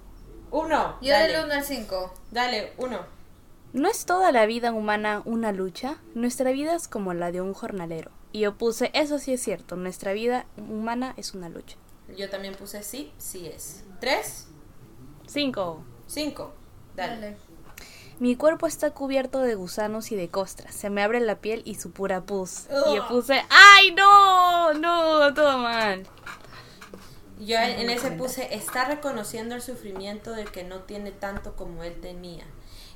Uno. 0.50 0.98
Yo 1.00 1.10
dale, 1.12 1.32
del 1.32 1.44
1 1.44 1.54
al 1.54 1.64
5. 1.64 2.14
Dale, 2.30 2.72
uno. 2.78 3.00
¿No 3.72 3.88
es 3.88 4.06
toda 4.06 4.32
la 4.32 4.46
vida 4.46 4.72
humana 4.72 5.22
una 5.24 5.52
lucha? 5.52 5.98
Nuestra 6.14 6.50
vida 6.50 6.74
es 6.74 6.88
como 6.88 7.14
la 7.14 7.32
de 7.32 7.40
un 7.40 7.52
jornalero. 7.52 8.10
Y 8.32 8.40
yo 8.40 8.56
puse, 8.56 8.90
eso 8.94 9.18
sí 9.18 9.32
es 9.32 9.42
cierto, 9.42 9.76
nuestra 9.76 10.12
vida 10.12 10.46
humana 10.56 11.14
es 11.16 11.34
una 11.34 11.48
lucha. 11.48 11.76
Yo 12.16 12.30
también 12.30 12.54
puse 12.54 12.82
sí, 12.82 13.12
sí 13.18 13.46
es. 13.46 13.84
Tres, 14.00 14.48
5. 15.26 15.84
cinco. 16.06 16.54
Dale. 16.94 17.36
Mi 18.18 18.34
cuerpo 18.34 18.66
está 18.66 18.92
cubierto 18.92 19.40
de 19.40 19.54
gusanos 19.54 20.10
y 20.10 20.16
de 20.16 20.28
costras. 20.28 20.74
Se 20.74 20.88
me 20.88 21.02
abre 21.02 21.20
la 21.20 21.36
piel 21.36 21.62
y 21.66 21.74
su 21.74 21.90
pura 21.90 22.22
pus. 22.22 22.64
Y 22.70 22.96
yo 22.96 23.02
Ugh. 23.02 23.08
puse, 23.08 23.42
¡ay 23.50 23.94
no! 23.94 24.72
No, 24.74 25.34
todo 25.34 25.58
mal. 25.58 26.06
Yo 27.38 27.58
en, 27.58 27.80
en 27.80 27.90
ese 27.90 28.12
puse, 28.12 28.54
está 28.54 28.86
reconociendo 28.86 29.54
el 29.54 29.60
sufrimiento 29.60 30.32
del 30.32 30.50
que 30.50 30.64
no 30.64 30.80
tiene 30.80 31.12
tanto 31.12 31.54
como 31.56 31.82
él 31.84 32.00
tenía. 32.00 32.44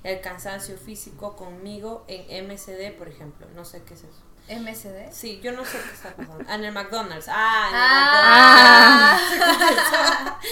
El 0.03 0.23
cansancio 0.23 0.79
físico 0.79 1.37
conmigo 1.37 2.05
en 2.09 2.47
MCD, 2.49 2.97
por 2.97 3.09
ejemplo. 3.09 3.47
No 3.55 3.67
sé 3.67 3.83
qué 3.83 3.93
es 3.93 4.05
eso. 4.05 4.30
MSD. 4.49 5.13
Sí, 5.13 5.41
yo 5.43 5.53
no 5.53 5.65
sé 5.65 5.79
qué 5.79 5.93
está 5.95 6.11
pasando. 6.17 6.45
Ah, 6.49 6.55
en 6.57 6.65
el 6.65 6.73
McDonald's. 6.73 7.27
Ah, 7.29 7.69
en 7.69 7.75
el 7.77 7.83
Ah. 7.83 9.19
McDonald's. 9.59 10.47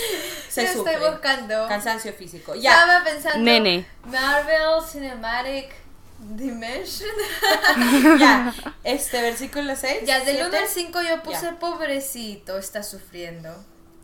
Se 0.48 0.64
Yo 0.64 0.68
estoy 0.85 1.11
buscando. 1.11 1.66
Cansancio 1.68 2.12
físico. 2.12 2.55
Ya. 2.55 2.72
Estaba 2.81 3.05
pensando. 3.05 3.38
Nene. 3.38 3.87
Marvel 4.05 4.83
Cinematic 4.90 5.72
Dimension. 6.20 7.11
ya, 8.18 8.55
este 8.85 9.20
versículo 9.22 9.74
6. 9.77 10.01
Ya, 10.05 10.20
del 10.24 10.37
1 10.37 10.44
siete. 10.51 10.59
al 10.59 10.68
5 10.68 11.03
yo 11.03 11.22
puse 11.22 11.42
Ya. 11.46 11.59
pobrecito, 11.59 12.59
está 12.59 12.83
sufriendo. 12.83 13.55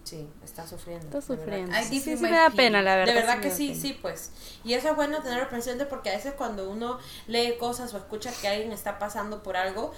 Sí, 0.05 0.29
está 0.45 0.67
sufriendo. 0.67 1.19
Está 1.19 1.33
de 1.35 1.39
verdad. 1.41 1.45
sufriendo. 1.45 1.79
I 1.79 1.85
Sí, 1.85 2.01
sí, 2.01 2.17
sí 2.17 2.23
me 2.23 2.31
da 2.31 2.51
pena, 2.51 2.83
la 2.83 2.97
verdad. 2.97 3.15
De 3.15 3.21
verdad 3.21 3.37
me 3.37 3.43
que 3.43 3.51
sí, 3.51 3.69
pena. 3.69 3.81
sí, 3.81 3.99
pues. 4.01 4.31
Y 4.63 4.75
eso 4.75 4.91
es 4.91 4.97
bueno 4.97 5.23
tenerlo 5.23 5.49
presente 5.49 5.87
porque 5.87 6.11
a 6.11 6.17
veces 6.17 6.35
cuando 6.35 6.69
uno 6.69 6.99
lee 7.27 7.57
cosas 7.59 7.93
o 7.95 7.97
escucha 7.99 8.31
que 8.41 8.49
alguien 8.49 8.71
está 8.73 8.99
pasando 8.99 9.43
por 9.43 9.57
algo, 9.57 9.93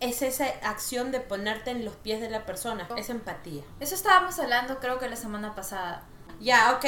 es 0.00 0.22
esa 0.22 0.46
acción 0.62 1.12
de 1.12 1.20
ponerte 1.20 1.70
en 1.70 1.84
los 1.84 1.94
pies 1.96 2.20
de 2.20 2.30
la 2.30 2.46
persona, 2.46 2.88
es 2.96 3.08
empatía. 3.08 3.62
Eso 3.80 3.94
estábamos 3.94 4.38
hablando 4.38 4.78
creo 4.80 4.98
que 4.98 5.08
la 5.08 5.16
semana 5.16 5.54
pasada. 5.54 6.04
Ya, 6.40 6.72
ok. 6.76 6.86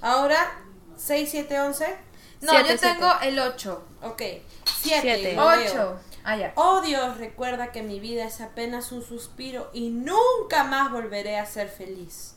Ahora, 0.00 0.58
6, 0.96 1.28
7, 1.30 1.60
11. 1.60 1.96
No, 2.42 2.52
Siete, 2.52 2.68
yo 2.70 2.78
tengo 2.78 3.12
el 3.22 3.38
8. 3.38 3.84
Ok. 4.02 4.22
Siete. 4.80 5.34
7. 5.34 5.38
8. 5.38 6.00
Ah, 6.24 6.36
ya. 6.36 6.52
Oh 6.56 6.80
Dios, 6.82 7.18
recuerda 7.18 7.72
que 7.72 7.82
mi 7.82 8.00
vida 8.00 8.24
es 8.24 8.40
apenas 8.40 8.92
un 8.92 9.02
suspiro 9.02 9.70
y 9.72 9.88
nunca 9.88 10.64
más 10.64 10.90
volveré 10.90 11.38
a 11.38 11.46
ser 11.46 11.68
feliz. 11.68 12.34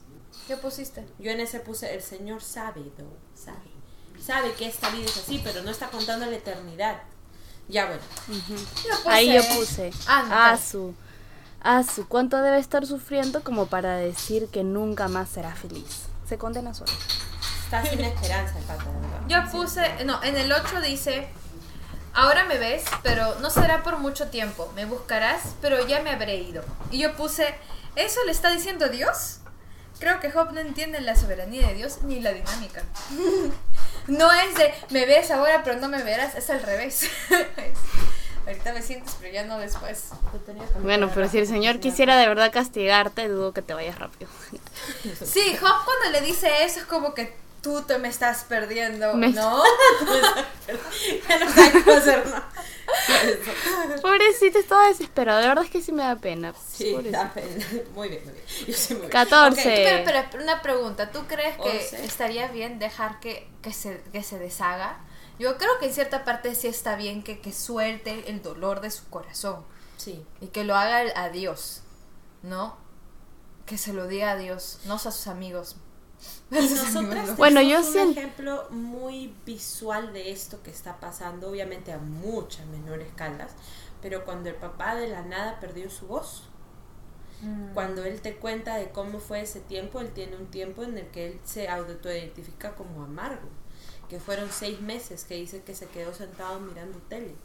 ¿Qué 0.47 0.57
pusiste? 0.57 1.05
Yo 1.19 1.31
en 1.31 1.39
ese 1.39 1.59
puse, 1.59 1.93
el 1.93 2.01
Señor 2.01 2.41
sabe, 2.41 2.81
though, 2.97 3.17
sabe. 3.33 3.71
Sabe 4.19 4.53
que 4.53 4.67
esta 4.67 4.89
vida 4.89 5.05
es 5.05 5.17
así, 5.17 5.41
pero 5.43 5.61
no 5.63 5.71
está 5.71 5.89
contando 5.89 6.25
la 6.25 6.35
eternidad. 6.35 7.01
Ya 7.67 7.85
bueno. 7.87 8.01
Yo 8.27 8.95
puse... 9.03 9.09
Ahí 9.09 9.33
yo 9.33 9.41
puse. 9.55 9.91
Ah, 10.07 10.25
no, 10.27 10.35
Asu. 10.35 10.95
Asu, 11.61 12.07
¿cuánto 12.07 12.41
debe 12.41 12.59
estar 12.59 12.85
sufriendo 12.85 13.43
como 13.43 13.67
para 13.67 13.95
decir 13.95 14.47
que 14.49 14.63
nunca 14.63 15.07
más 15.07 15.29
será 15.29 15.55
feliz? 15.55 16.07
Se 16.27 16.37
condena 16.37 16.73
solo. 16.73 16.91
Está 17.63 17.85
sin 17.85 18.01
esperanza 18.01 18.59
el 18.59 18.65
verdad. 18.65 19.27
Yo 19.27 19.51
puse, 19.51 20.05
no, 20.05 20.21
en 20.23 20.35
el 20.35 20.51
8 20.51 20.81
dice, 20.81 21.29
ahora 22.13 22.45
me 22.45 22.57
ves, 22.57 22.83
pero 23.01 23.35
no 23.39 23.49
será 23.49 23.83
por 23.83 23.97
mucho 23.97 24.29
tiempo, 24.29 24.71
me 24.75 24.85
buscarás, 24.85 25.55
pero 25.61 25.85
ya 25.87 26.01
me 26.01 26.11
habré 26.11 26.37
ido. 26.37 26.63
Y 26.91 26.99
yo 26.99 27.13
puse, 27.15 27.55
¿eso 27.95 28.23
le 28.25 28.31
está 28.31 28.51
diciendo 28.51 28.89
Dios? 28.89 29.39
Creo 29.99 30.19
que 30.19 30.31
Job 30.31 30.51
no 30.51 30.59
entiende 30.59 30.99
la 31.01 31.15
soberanía 31.15 31.67
de 31.67 31.75
Dios 31.75 31.99
ni 32.03 32.19
la 32.19 32.31
dinámica. 32.33 32.83
No 34.05 34.29
es 34.33 34.55
de, 34.55 34.73
me 34.89 35.05
ves 35.05 35.31
ahora, 35.31 35.63
pero 35.63 35.79
no 35.79 35.87
me 35.87 36.03
verás, 36.03 36.35
es 36.35 36.49
al 36.49 36.61
revés. 36.61 37.09
Ahorita 38.45 38.73
me 38.73 38.81
sientes, 38.81 39.15
pero 39.21 39.33
ya 39.33 39.45
no 39.45 39.57
después. 39.57 40.09
Bueno, 40.81 41.09
pero 41.13 41.29
si 41.29 41.37
el 41.37 41.47
Señor 41.47 41.79
quisiera 41.79 42.17
de 42.17 42.27
verdad 42.27 42.51
castigarte, 42.51 43.29
dudo 43.29 43.53
que 43.53 43.61
te 43.61 43.73
vayas 43.73 43.97
rápido. 43.97 44.29
Sí, 45.25 45.55
Job 45.55 45.85
cuando 45.85 46.11
le 46.11 46.19
dice 46.19 46.65
eso 46.65 46.81
es 46.81 46.85
como 46.85 47.13
que 47.13 47.33
tú 47.63 47.81
te 47.81 47.97
me 47.97 48.09
estás 48.09 48.43
perdiendo, 48.43 49.15
Me- 49.15 49.29
¿no? 49.29 49.63
Ya 51.27 51.39
no 51.39 51.51
sabe 51.51 51.83
cómo 51.83 51.97
hacer, 51.97 52.27
¿no? 52.27 54.01
Pobrecito, 54.01 54.59
estaba 54.59 54.87
desesperado. 54.87 55.39
De 55.41 55.47
verdad 55.47 55.63
es 55.65 55.71
que 55.71 55.81
sí 55.81 55.91
me 55.91 56.03
da 56.03 56.15
pena. 56.15 56.53
Sí, 56.71 56.91
Pobrecito. 56.91 57.17
da 57.17 57.33
pena. 57.33 57.65
Muy 57.95 58.09
bien, 58.09 58.21
muy 58.23 58.33
bien. 58.33 58.45
Yo 58.67 58.73
sí, 58.73 58.93
muy 58.93 59.01
bien. 59.01 59.11
14. 59.11 59.59
Ok, 59.61 59.65
Pero, 59.65 60.05
pero, 60.05 60.19
pero 60.31 60.43
una 60.43 60.61
pregunta, 60.61 61.11
¿tú 61.11 61.25
crees 61.27 61.57
que 61.57 62.05
estaría 62.05 62.47
bien 62.49 62.79
dejar 62.79 63.19
que, 63.19 63.49
que, 63.61 63.73
se, 63.73 64.01
que 64.11 64.23
se 64.23 64.37
deshaga? 64.39 64.99
Yo 65.39 65.57
creo 65.57 65.71
que 65.79 65.87
en 65.87 65.93
cierta 65.93 66.23
parte 66.25 66.53
sí 66.55 66.67
está 66.67 66.95
bien 66.95 67.23
que, 67.23 67.39
que 67.41 67.51
suelte 67.51 68.29
el 68.29 68.41
dolor 68.41 68.81
de 68.81 68.91
su 68.91 69.09
corazón 69.09 69.65
Sí. 69.97 70.23
y 70.41 70.47
que 70.47 70.63
lo 70.63 70.75
haga 70.75 71.03
a 71.15 71.29
Dios, 71.29 71.81
¿no? 72.43 72.77
Que 73.65 73.77
se 73.77 73.93
lo 73.93 74.07
diga 74.07 74.31
a 74.31 74.35
Dios, 74.37 74.79
no 74.85 74.95
a 74.95 74.99
sus 74.99 75.27
amigos. 75.27 75.77
Nosotras 76.49 77.27
no. 77.29 77.35
Bueno, 77.35 77.61
yo 77.61 77.67
tenemos 77.81 77.87
un 77.87 77.93
siento- 77.93 78.19
ejemplo 78.19 78.67
muy 78.69 79.33
visual 79.45 80.13
de 80.13 80.31
esto 80.31 80.61
que 80.63 80.71
está 80.71 80.99
pasando, 80.99 81.49
obviamente 81.49 81.91
a 81.93 81.97
muchas 81.97 82.65
menores 82.67 83.07
escalas, 83.07 83.51
pero 84.01 84.23
cuando 84.25 84.49
el 84.49 84.55
papá 84.55 84.95
de 84.95 85.07
la 85.09 85.21
nada 85.23 85.59
perdió 85.59 85.89
su 85.89 86.07
voz, 86.07 86.43
Mm. 87.41 87.73
cuando 87.73 88.05
él 88.05 88.21
te 88.21 88.35
cuenta 88.37 88.75
de 88.77 88.89
cómo 88.91 89.19
fue 89.19 89.41
ese 89.41 89.59
tiempo, 89.59 89.99
él 89.99 90.11
tiene 90.13 90.37
un 90.37 90.47
tiempo 90.47 90.83
en 90.83 90.97
el 90.97 91.07
que 91.07 91.27
él 91.27 91.39
se 91.43 91.67
autoidentifica 91.67 92.73
como 92.75 93.03
amargo, 93.03 93.49
que 94.07 94.17
fueron 94.19 94.49
seis 94.51 94.79
meses 94.79 95.25
que 95.25 95.35
dice 95.35 95.61
que 95.63 95.75
se 95.75 95.87
quedó 95.87 96.13
sentado 96.13 96.59
mirando 96.61 96.99
tele 97.09 97.35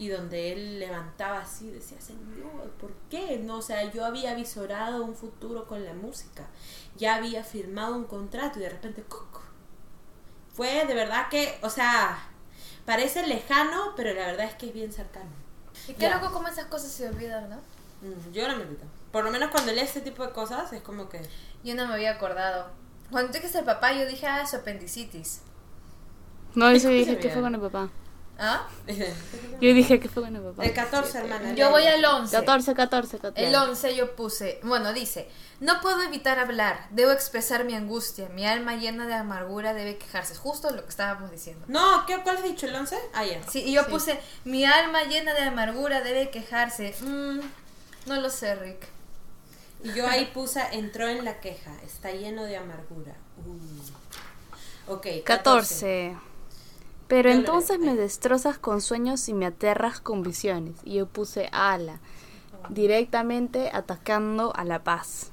y 0.00 0.08
donde 0.08 0.52
él 0.52 0.80
levantaba 0.80 1.40
así, 1.40 1.70
decía, 1.70 2.00
Señor, 2.00 2.70
¿por 2.80 2.90
qué? 3.10 3.38
No, 3.38 3.58
o 3.58 3.62
sea, 3.62 3.92
yo 3.92 4.04
había 4.04 4.34
visorado 4.34 5.04
un 5.04 5.14
futuro 5.14 5.66
con 5.68 5.84
la 5.84 5.92
música, 5.92 6.48
ya 6.96 7.16
había 7.16 7.44
firmado 7.44 7.94
un 7.96 8.04
contrato 8.04 8.58
y 8.58 8.62
de 8.62 8.70
repente, 8.70 9.02
¡cuc! 9.02 9.42
fue 10.54 10.84
de 10.86 10.94
verdad 10.94 11.28
que, 11.28 11.58
o 11.62 11.70
sea, 11.70 12.18
parece 12.86 13.26
lejano, 13.26 13.92
pero 13.96 14.12
la 14.14 14.26
verdad 14.26 14.46
es 14.46 14.54
que 14.54 14.68
es 14.68 14.74
bien 14.74 14.92
cercano. 14.92 15.30
Y 15.86 15.94
qué 15.94 16.02
Ya. 16.02 16.16
loco 16.18 16.32
cómo 16.32 16.48
esas 16.48 16.66
cosas 16.66 16.90
se 16.90 17.08
olvidan, 17.08 17.48
¿no? 17.50 17.56
Mm, 18.02 18.32
Yo 18.32 18.48
no 18.48 18.56
me 18.56 18.64
olvido. 18.64 18.82
Por 19.12 19.24
lo 19.24 19.30
menos 19.30 19.50
cuando 19.50 19.72
lee 19.72 19.80
este 19.80 20.00
tipo 20.00 20.26
de 20.26 20.32
cosas 20.32 20.72
es 20.72 20.82
como 20.82 21.08
que... 21.08 21.20
Yo 21.62 21.74
no 21.74 21.86
me 21.86 21.94
había 21.94 22.12
acordado. 22.12 22.70
Cuando 23.10 23.28
tú 23.30 23.34
dijiste 23.38 23.58
el 23.58 23.64
papá, 23.64 23.92
yo 23.92 24.06
dije, 24.06 24.26
ah, 24.26 24.46
su 24.46 24.56
apendicitis. 24.56 25.42
No, 26.54 26.72
yo 26.72 26.78
sí 26.78 26.86
¿Cómo 26.86 26.92
se 26.92 26.98
dije 26.98 27.18
que 27.18 27.30
fue 27.30 27.42
con 27.42 27.54
el 27.54 27.60
papá. 27.60 27.90
¿Ah? 28.42 28.66
Yo 29.60 29.74
dije 29.74 30.00
que 30.00 30.08
fue 30.08 30.26
el 30.26 30.40
papá. 30.40 30.64
El 30.64 30.72
14, 30.72 31.18
hermana. 31.18 31.52
Yo 31.54 31.68
voy 31.70 31.84
al 31.84 32.02
11. 32.02 32.34
14, 32.34 32.74
14, 32.74 33.18
14. 33.18 33.46
El 33.46 33.54
11 33.54 33.94
yo 33.96 34.16
puse, 34.16 34.58
bueno, 34.62 34.94
dice, 34.94 35.28
no 35.60 35.82
puedo 35.82 36.00
evitar 36.02 36.38
hablar, 36.38 36.86
debo 36.90 37.10
expresar 37.10 37.64
mi 37.64 37.74
angustia, 37.74 38.30
mi 38.30 38.46
alma 38.46 38.76
llena 38.76 39.06
de 39.06 39.12
amargura 39.12 39.74
debe 39.74 39.98
quejarse, 39.98 40.34
justo 40.34 40.70
lo 40.70 40.82
que 40.84 40.88
estábamos 40.88 41.30
diciendo. 41.30 41.66
No, 41.68 42.06
¿qué, 42.06 42.18
¿cuál 42.22 42.38
has 42.38 42.42
dicho? 42.42 42.64
¿El 42.66 42.74
11? 42.76 42.96
Ah, 43.12 43.26
ya. 43.26 43.42
Sí, 43.46 43.62
y 43.62 43.72
yo 43.72 43.84
Sí. 43.84 43.90
puse, 43.90 44.20
mi 44.44 44.64
alma 44.64 45.02
llena 45.04 45.34
de 45.34 45.42
amargura 45.42 46.00
debe 46.00 46.30
quejarse. 46.30 46.94
Mm, 47.02 47.40
no 48.06 48.20
lo 48.20 48.30
sé, 48.30 48.54
Rick. 48.54 48.88
Y 49.84 49.92
yo 49.92 50.06
ahí 50.08 50.30
puse, 50.32 50.62
entró 50.72 51.08
en 51.08 51.26
la 51.26 51.40
queja, 51.40 51.72
está 51.84 52.10
lleno 52.10 52.44
de 52.44 52.56
amargura. 52.56 53.12
Uh. 53.46 54.92
Ok, 54.92 55.06
14. 55.24 55.24
14. 55.26 56.29
Pero 57.10 57.30
entonces 57.30 57.78
me 57.78 57.94
destrozas 57.96 58.56
con 58.58 58.80
sueños 58.80 59.28
y 59.28 59.34
me 59.34 59.44
aterras 59.46 60.00
con 60.00 60.22
visiones. 60.22 60.76
Y 60.84 60.94
yo 60.94 61.06
puse 61.06 61.48
ala, 61.52 62.00
directamente 62.70 63.70
atacando 63.72 64.54
a 64.56 64.64
la 64.64 64.82
paz. 64.84 65.30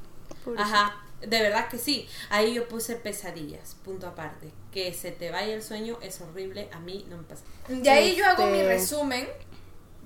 Ajá, 0.58 0.96
de 1.22 1.42
verdad 1.42 1.70
que 1.70 1.78
sí. 1.78 2.08
Ahí 2.30 2.54
yo 2.56 2.68
puse 2.68 2.96
pesadillas, 2.96 3.76
punto 3.86 4.08
aparte. 4.08 4.52
Que 4.72 4.94
se 4.94 5.12
te 5.12 5.32
vaya 5.32 5.54
el 5.54 5.64
sueño 5.64 5.98
es 6.02 6.20
horrible, 6.22 6.70
a 6.74 6.80
mí 6.80 7.06
no 7.10 7.18
me 7.18 7.24
pasa. 7.24 7.44
De 7.70 7.90
ahí 7.90 8.16
yo 8.16 8.26
hago 8.26 8.46
mi 8.48 8.60
Este- 8.60 8.68
resumen 8.74 9.28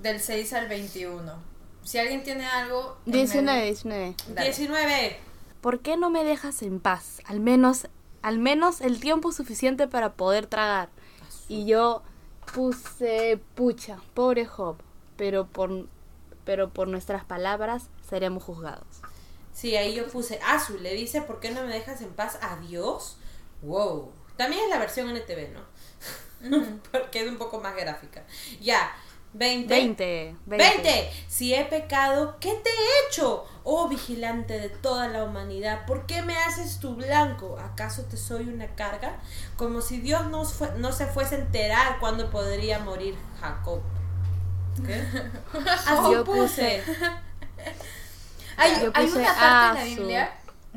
del 0.01 0.19
6 0.19 0.53
al 0.53 0.67
21. 0.67 1.34
Si 1.84 1.97
alguien 1.97 2.21
tiene 2.23 2.45
algo... 2.45 2.97
en 3.05 3.12
19, 3.13 3.60
medio- 3.60 3.65
19. 3.71 4.15
Dale. 4.29 4.47
19. 4.47 5.17
¿Por 5.62 5.79
qué 5.79 5.97
no 5.97 6.10
me 6.10 6.23
dejas 6.23 6.62
en 6.63 6.79
paz? 6.79 7.21
Al 7.25 7.39
menos, 7.39 7.88
al 8.21 8.39
menos 8.39 8.81
el 8.81 8.99
tiempo 8.99 9.31
suficiente 9.31 9.88
para 9.88 10.13
poder 10.13 10.47
tragar. 10.47 10.89
Y 11.52 11.66
yo 11.66 12.02
puse 12.54 13.38
pucha, 13.56 13.98
pobre 14.14 14.46
Job, 14.46 14.78
pero 15.18 15.46
por 15.46 15.86
pero 16.46 16.70
por 16.70 16.88
nuestras 16.88 17.26
palabras 17.26 17.90
seremos 18.10 18.44
juzgados. 18.44 19.02
Sí, 19.52 19.76
ahí 19.76 19.94
yo 19.94 20.08
puse 20.08 20.40
Azul, 20.46 20.82
le 20.82 20.94
dice, 20.94 21.22
¿por 21.22 21.42
qué 21.42 21.52
no 21.52 21.62
me 21.64 21.74
dejas 21.74 22.00
en 22.00 22.14
paz? 22.14 22.40
Adiós. 22.42 23.18
Wow. 23.64 24.14
También 24.38 24.64
es 24.64 24.70
la 24.70 24.80
versión 24.80 25.10
NTV, 25.10 25.50
¿no? 25.52 26.72
Porque 26.92 27.22
es 27.22 27.28
un 27.28 27.38
poco 27.38 27.60
más 27.60 27.76
gráfica. 27.76 28.26
Ya, 28.62 28.96
20. 29.34 29.74
20, 29.74 30.36
20. 30.46 31.12
Si 31.28 31.54
he 31.54 31.66
pecado, 31.66 32.38
¿qué 32.40 32.54
te 32.54 32.70
he 32.70 33.08
hecho? 33.10 33.46
Oh 33.63 33.88
vigilante 33.88 34.60
de 34.60 34.69
toda 34.69 35.08
la 35.08 35.24
humanidad, 35.24 35.86
¿por 35.86 36.06
qué 36.08 36.21
me 36.24 36.36
haces 36.38 36.80
tu 36.80 36.95
blanco? 36.95 37.60
¿Acaso 37.60 38.04
te 38.06 38.17
soy 38.17 38.50
una 38.50 38.67
carga? 38.76 39.17
Como 39.56 39.82
si 39.82 40.00
Dios 40.00 40.26
no, 40.28 40.45
fue- 40.45 40.71
no 40.78 40.91
se 40.91 41.06
fuese 41.06 41.36
a 41.36 41.39
enterar 41.39 42.00
cuándo 42.00 42.30
podría 42.32 42.80
morir 42.80 43.15
Jacob. 43.39 43.82
¿Qué? 44.86 45.06
Así 45.88 46.12
Yo 46.12 46.24
puse. 46.24 46.84
Hay, 48.58 48.82
Yo 48.82 48.91
hay 48.93 49.06
puse 49.08 49.19
una 49.19 49.34
parte 49.36 49.67
en 49.69 49.76
la 49.76 49.84
Biblia 49.84 50.32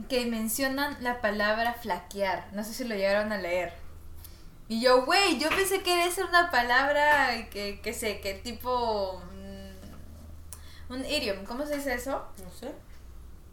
que 0.08 0.26
mencionan 0.26 0.96
la 1.00 1.20
palabra 1.20 1.74
flaquear. 1.74 2.48
No 2.52 2.64
sé 2.64 2.72
si 2.74 2.84
lo 2.84 2.94
llegaron 2.94 3.32
a 3.32 3.38
leer. 3.38 3.72
Y 4.68 4.80
yo, 4.80 5.04
güey, 5.04 5.38
yo 5.38 5.48
pensé 5.50 5.82
que 5.82 5.94
debe 5.96 6.10
ser 6.10 6.24
una 6.24 6.50
palabra 6.50 7.48
que, 7.50 7.80
que 7.82 7.92
sé, 7.92 8.20
que 8.20 8.34
tipo... 8.34 9.22
un 10.88 11.04
idiom, 11.04 11.44
¿cómo 11.44 11.66
se 11.66 11.76
dice 11.76 11.94
eso? 11.94 12.24
No 12.42 12.50
sé. 12.50 12.72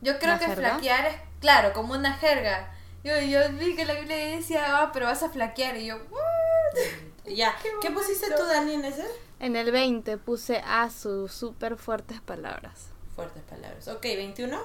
Yo 0.02 0.18
creo 0.20 0.32
¿Una 0.32 0.40
que 0.40 0.46
jerga? 0.48 0.70
flaquear 0.72 1.06
es, 1.08 1.16
claro, 1.40 1.74
como 1.74 1.94
una 1.94 2.14
jerga. 2.14 2.74
Yo, 3.04 3.20
yo 3.20 3.40
vi 3.54 3.76
que 3.76 3.86
la 3.86 3.94
Biblia 3.96 4.16
decía, 4.38 4.66
ah, 4.82 4.92
pero 4.94 5.06
vas 5.08 5.24
a 5.24 5.30
flaquear. 5.30 5.78
Y 5.78 5.88
yo, 5.88 5.96
¿what? 6.10 6.82
Ya. 7.26 7.56
Qué 7.64 7.70
¿Qué, 7.82 7.92
pusiste 7.92 8.32
tú, 8.36 8.44
Dani, 8.46 8.74
en 8.76 8.86
ese? 8.86 9.06
En 9.40 9.56
el 9.56 9.72
20 9.72 10.18
puse 10.18 10.62
a 10.66 10.90
sus 10.90 11.32
súper 11.32 11.78
fuertes 11.78 12.20
palabras. 12.22 12.88
Fuertes 13.16 13.44
palabras. 13.44 13.88
Ok, 13.88 14.04
21. 14.04 14.60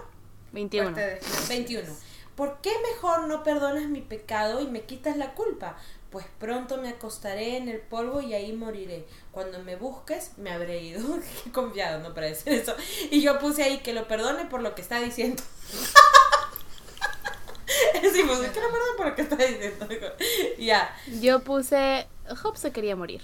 21. 0.52 0.90
Fuerte 0.92 1.00
de- 1.00 1.20
21. 1.48 1.92
¿por 2.34 2.60
qué 2.60 2.70
mejor 2.92 3.28
no 3.28 3.42
perdonas 3.42 3.88
mi 3.88 4.02
pecado 4.02 4.60
y 4.60 4.66
me 4.68 4.82
quitas 4.82 5.16
la 5.16 5.32
culpa? 5.32 5.76
Pues 6.16 6.28
pronto 6.38 6.78
me 6.78 6.88
acostaré 6.88 7.58
en 7.58 7.68
el 7.68 7.78
polvo 7.78 8.22
y 8.22 8.32
ahí 8.32 8.54
moriré. 8.54 9.04
Cuando 9.32 9.62
me 9.62 9.76
busques, 9.76 10.30
me 10.38 10.50
habré 10.50 10.82
ido. 10.82 11.18
Qué 11.44 11.52
confiado, 11.52 12.00
no 12.00 12.14
para 12.14 12.28
decir 12.28 12.54
eso. 12.54 12.74
Y 13.10 13.20
yo 13.20 13.38
puse 13.38 13.62
ahí 13.62 13.80
que 13.80 13.92
lo 13.92 14.08
perdone 14.08 14.46
por 14.46 14.62
lo 14.62 14.74
que 14.74 14.80
está 14.80 14.98
diciendo. 14.98 15.42
pues 18.00 18.12
que 18.14 18.24
lo 18.24 18.48
perdone 18.48 18.96
por 18.96 19.08
lo 19.08 19.14
que 19.14 19.20
está 19.20 19.36
diciendo. 19.36 19.86
ya. 20.58 20.96
Yo 21.20 21.40
puse, 21.40 22.06
Job 22.42 22.56
se 22.56 22.72
quería 22.72 22.96
morir. 22.96 23.22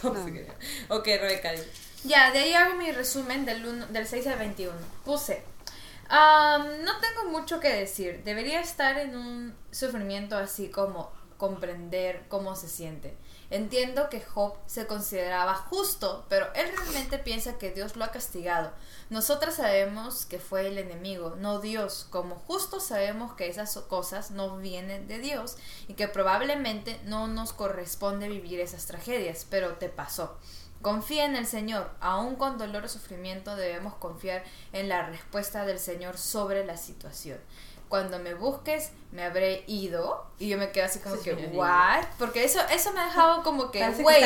Job 0.00 0.16
se 0.24 0.32
quería. 0.32 0.54
Ok, 0.88 1.04
Rebeca. 1.04 1.52
Ya, 2.04 2.30
de 2.30 2.38
ahí 2.38 2.54
hago 2.54 2.76
mi 2.76 2.90
resumen 2.90 3.44
del, 3.44 3.66
uno, 3.66 3.86
del 3.88 4.06
6 4.06 4.26
al 4.28 4.38
21. 4.38 4.72
Puse, 5.04 5.42
no 6.08 7.00
tengo 7.02 7.30
mucho 7.30 7.60
que 7.60 7.68
decir. 7.68 8.22
Debería 8.24 8.62
estar 8.62 8.96
en 8.96 9.14
un 9.14 9.54
sufrimiento 9.70 10.38
así 10.38 10.70
como 10.70 11.19
comprender 11.40 12.26
cómo 12.28 12.54
se 12.54 12.68
siente. 12.68 13.16
Entiendo 13.48 14.10
que 14.10 14.20
Job 14.20 14.56
se 14.66 14.86
consideraba 14.86 15.54
justo, 15.54 16.26
pero 16.28 16.52
él 16.54 16.68
realmente 16.76 17.18
piensa 17.18 17.56
que 17.56 17.70
Dios 17.70 17.96
lo 17.96 18.04
ha 18.04 18.10
castigado. 18.10 18.72
Nosotras 19.08 19.54
sabemos 19.54 20.26
que 20.26 20.38
fue 20.38 20.68
el 20.68 20.76
enemigo, 20.76 21.36
no 21.38 21.58
Dios. 21.58 22.06
Como 22.10 22.34
justo 22.34 22.78
sabemos 22.78 23.32
que 23.32 23.48
esas 23.48 23.74
cosas 23.88 24.30
no 24.30 24.58
vienen 24.58 25.08
de 25.08 25.18
Dios 25.18 25.56
y 25.88 25.94
que 25.94 26.08
probablemente 26.08 27.00
no 27.04 27.26
nos 27.26 27.54
corresponde 27.54 28.28
vivir 28.28 28.60
esas 28.60 28.84
tragedias, 28.84 29.46
pero 29.48 29.78
te 29.78 29.88
pasó. 29.88 30.36
Confía 30.82 31.24
en 31.24 31.36
el 31.36 31.46
Señor. 31.46 31.90
Aun 32.00 32.36
con 32.36 32.58
dolor 32.58 32.84
o 32.84 32.88
sufrimiento 32.88 33.56
debemos 33.56 33.94
confiar 33.94 34.44
en 34.72 34.88
la 34.88 35.06
respuesta 35.06 35.64
del 35.64 35.78
Señor 35.78 36.18
sobre 36.18 36.64
la 36.64 36.76
situación. 36.76 37.38
Cuando 37.90 38.18
me 38.20 38.32
busques, 38.32 38.92
me 39.12 39.24
habré 39.24 39.64
ido. 39.66 40.24
Y 40.38 40.48
yo 40.48 40.56
me 40.56 40.70
quedo 40.70 40.86
así 40.86 41.00
como 41.00 41.16
que, 41.20 41.34
¿what? 41.58 42.04
Porque 42.18 42.44
eso, 42.44 42.60
eso 42.70 42.92
me 42.92 43.00
ha 43.00 43.04
dejado 43.06 43.42
como 43.42 43.70
que, 43.70 43.80
wait. 44.04 44.22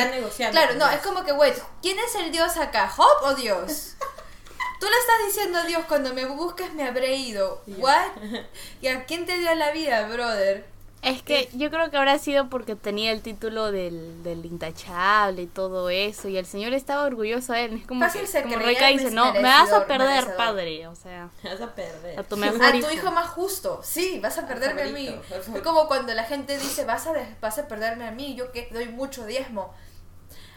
Claro, 0.51 0.75
no, 0.75 0.89
es 0.89 1.01
como 1.01 1.25
que, 1.25 1.33
wait, 1.33 1.55
¿quién 1.81 1.99
es 1.99 2.15
el 2.15 2.31
Dios 2.31 2.55
acá? 2.55 2.87
¿Job 2.87 3.23
o 3.23 3.33
Dios? 3.35 3.95
Tú 4.79 4.85
le 4.87 4.97
estás 4.97 5.15
diciendo 5.25 5.57
a 5.59 5.63
Dios, 5.63 5.83
cuando 5.87 6.13
me 6.13 6.25
busques, 6.25 6.73
me 6.73 6.83
habré 6.87 7.15
ido. 7.15 7.61
¿What? 7.77 8.05
¿Y 8.81 8.87
a 8.87 9.05
quién 9.05 9.25
te 9.25 9.37
dio 9.39 9.53
la 9.55 9.71
vida, 9.71 10.07
brother? 10.07 10.65
Es 11.05 11.21
que 11.21 11.49
yo 11.53 11.69
creo 11.69 11.91
que 11.91 11.97
habrá 11.97 12.17
sido 12.17 12.49
porque 12.49 12.75
tenía 12.75 13.11
el 13.11 13.21
título 13.21 13.71
del, 13.71 14.23
del 14.23 14.43
intachable 14.43 15.43
y 15.43 15.45
todo 15.45 15.91
eso, 15.91 16.29
y 16.29 16.37
el 16.37 16.47
señor 16.47 16.73
estaba 16.73 17.03
orgulloso 17.03 17.53
de 17.53 17.65
él. 17.65 17.73
Es 17.75 17.85
como 17.85 18.03
que 18.11 18.41
como 18.41 18.55
Rebeca 18.55 18.87
dice, 18.87 19.11
no, 19.11 19.31
me 19.33 19.43
vas 19.43 19.71
a 19.71 19.85
perder, 19.85 20.35
padre, 20.35 20.87
o 20.87 20.95
sea. 20.95 21.29
Me 21.43 21.51
vas 21.51 21.61
a 21.61 21.75
perder. 21.75 22.19
A 22.19 22.23
tu, 22.23 22.37
mejor 22.37 22.59
a 22.59 22.71
tu 22.71 22.89
hijo. 22.89 23.11
más 23.11 23.27
justo, 23.27 23.81
sí, 23.83 24.19
vas 24.19 24.39
a 24.39 24.47
perderme 24.47 24.81
a 24.81 24.87
mí. 24.87 25.15
Es 25.29 25.61
como 25.61 25.87
cuando 25.87 26.11
la 26.15 26.23
gente 26.23 26.57
dice, 26.57 26.85
vas 26.85 27.05
a, 27.05 27.13
vas 27.39 27.59
a 27.59 27.67
perderme 27.67 28.07
a 28.07 28.11
mí, 28.11 28.33
yo 28.33 28.51
que 28.51 28.67
doy 28.71 28.89
mucho 28.89 29.27
diezmo. 29.27 29.75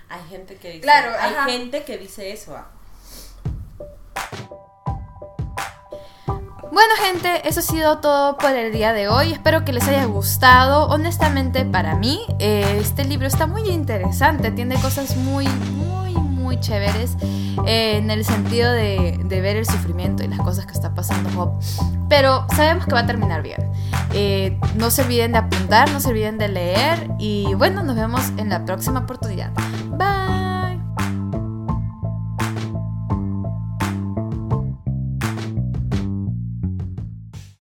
Hay 0.08 0.26
gente 0.30 0.56
que 0.56 0.68
dice, 0.68 0.80
claro, 0.80 1.14
hay 1.20 1.52
gente 1.52 1.84
que 1.84 1.98
dice 1.98 2.32
eso. 2.32 2.56
Ah. 2.56 2.70
Bueno 6.78 6.94
gente, 7.02 7.48
eso 7.48 7.58
ha 7.58 7.62
sido 7.64 7.98
todo 7.98 8.36
por 8.36 8.52
el 8.52 8.72
día 8.72 8.92
de 8.92 9.08
hoy. 9.08 9.32
Espero 9.32 9.64
que 9.64 9.72
les 9.72 9.88
haya 9.88 10.04
gustado. 10.04 10.86
Honestamente, 10.86 11.64
para 11.64 11.96
mí, 11.96 12.20
eh, 12.38 12.78
este 12.80 13.04
libro 13.04 13.26
está 13.26 13.48
muy 13.48 13.68
interesante. 13.68 14.52
Tiene 14.52 14.76
cosas 14.76 15.16
muy, 15.16 15.48
muy, 15.48 16.12
muy 16.12 16.60
chéveres 16.60 17.16
eh, 17.66 17.96
en 17.96 18.12
el 18.12 18.24
sentido 18.24 18.70
de, 18.70 19.18
ver 19.28 19.56
el 19.56 19.66
sufrimiento 19.66 20.22
y 20.22 20.28
las 20.28 20.38
cosas 20.38 20.66
que 20.66 20.72
está 20.72 20.94
pasando 20.94 21.30
Job. 21.30 21.50
Pero 22.08 22.46
sabemos 22.54 22.86
que 22.86 22.94
va 22.94 23.00
a 23.00 23.06
terminar 23.06 23.42
bien. 23.42 23.72
Eh, 24.14 24.56
no 24.76 24.92
se 24.92 25.02
olviden 25.02 25.32
de 25.32 25.38
apuntar, 25.38 25.90
no 25.90 25.98
se 25.98 26.10
olviden 26.10 26.38
de 26.38 26.46
leer. 26.46 27.10
Y 27.18 27.54
bueno, 27.54 27.82
nos 27.82 27.96
vemos 27.96 28.22
en 28.36 28.50
la 28.50 28.64
próxima 28.64 29.00
oportunidad. 29.00 29.50
Bye. 29.96 30.47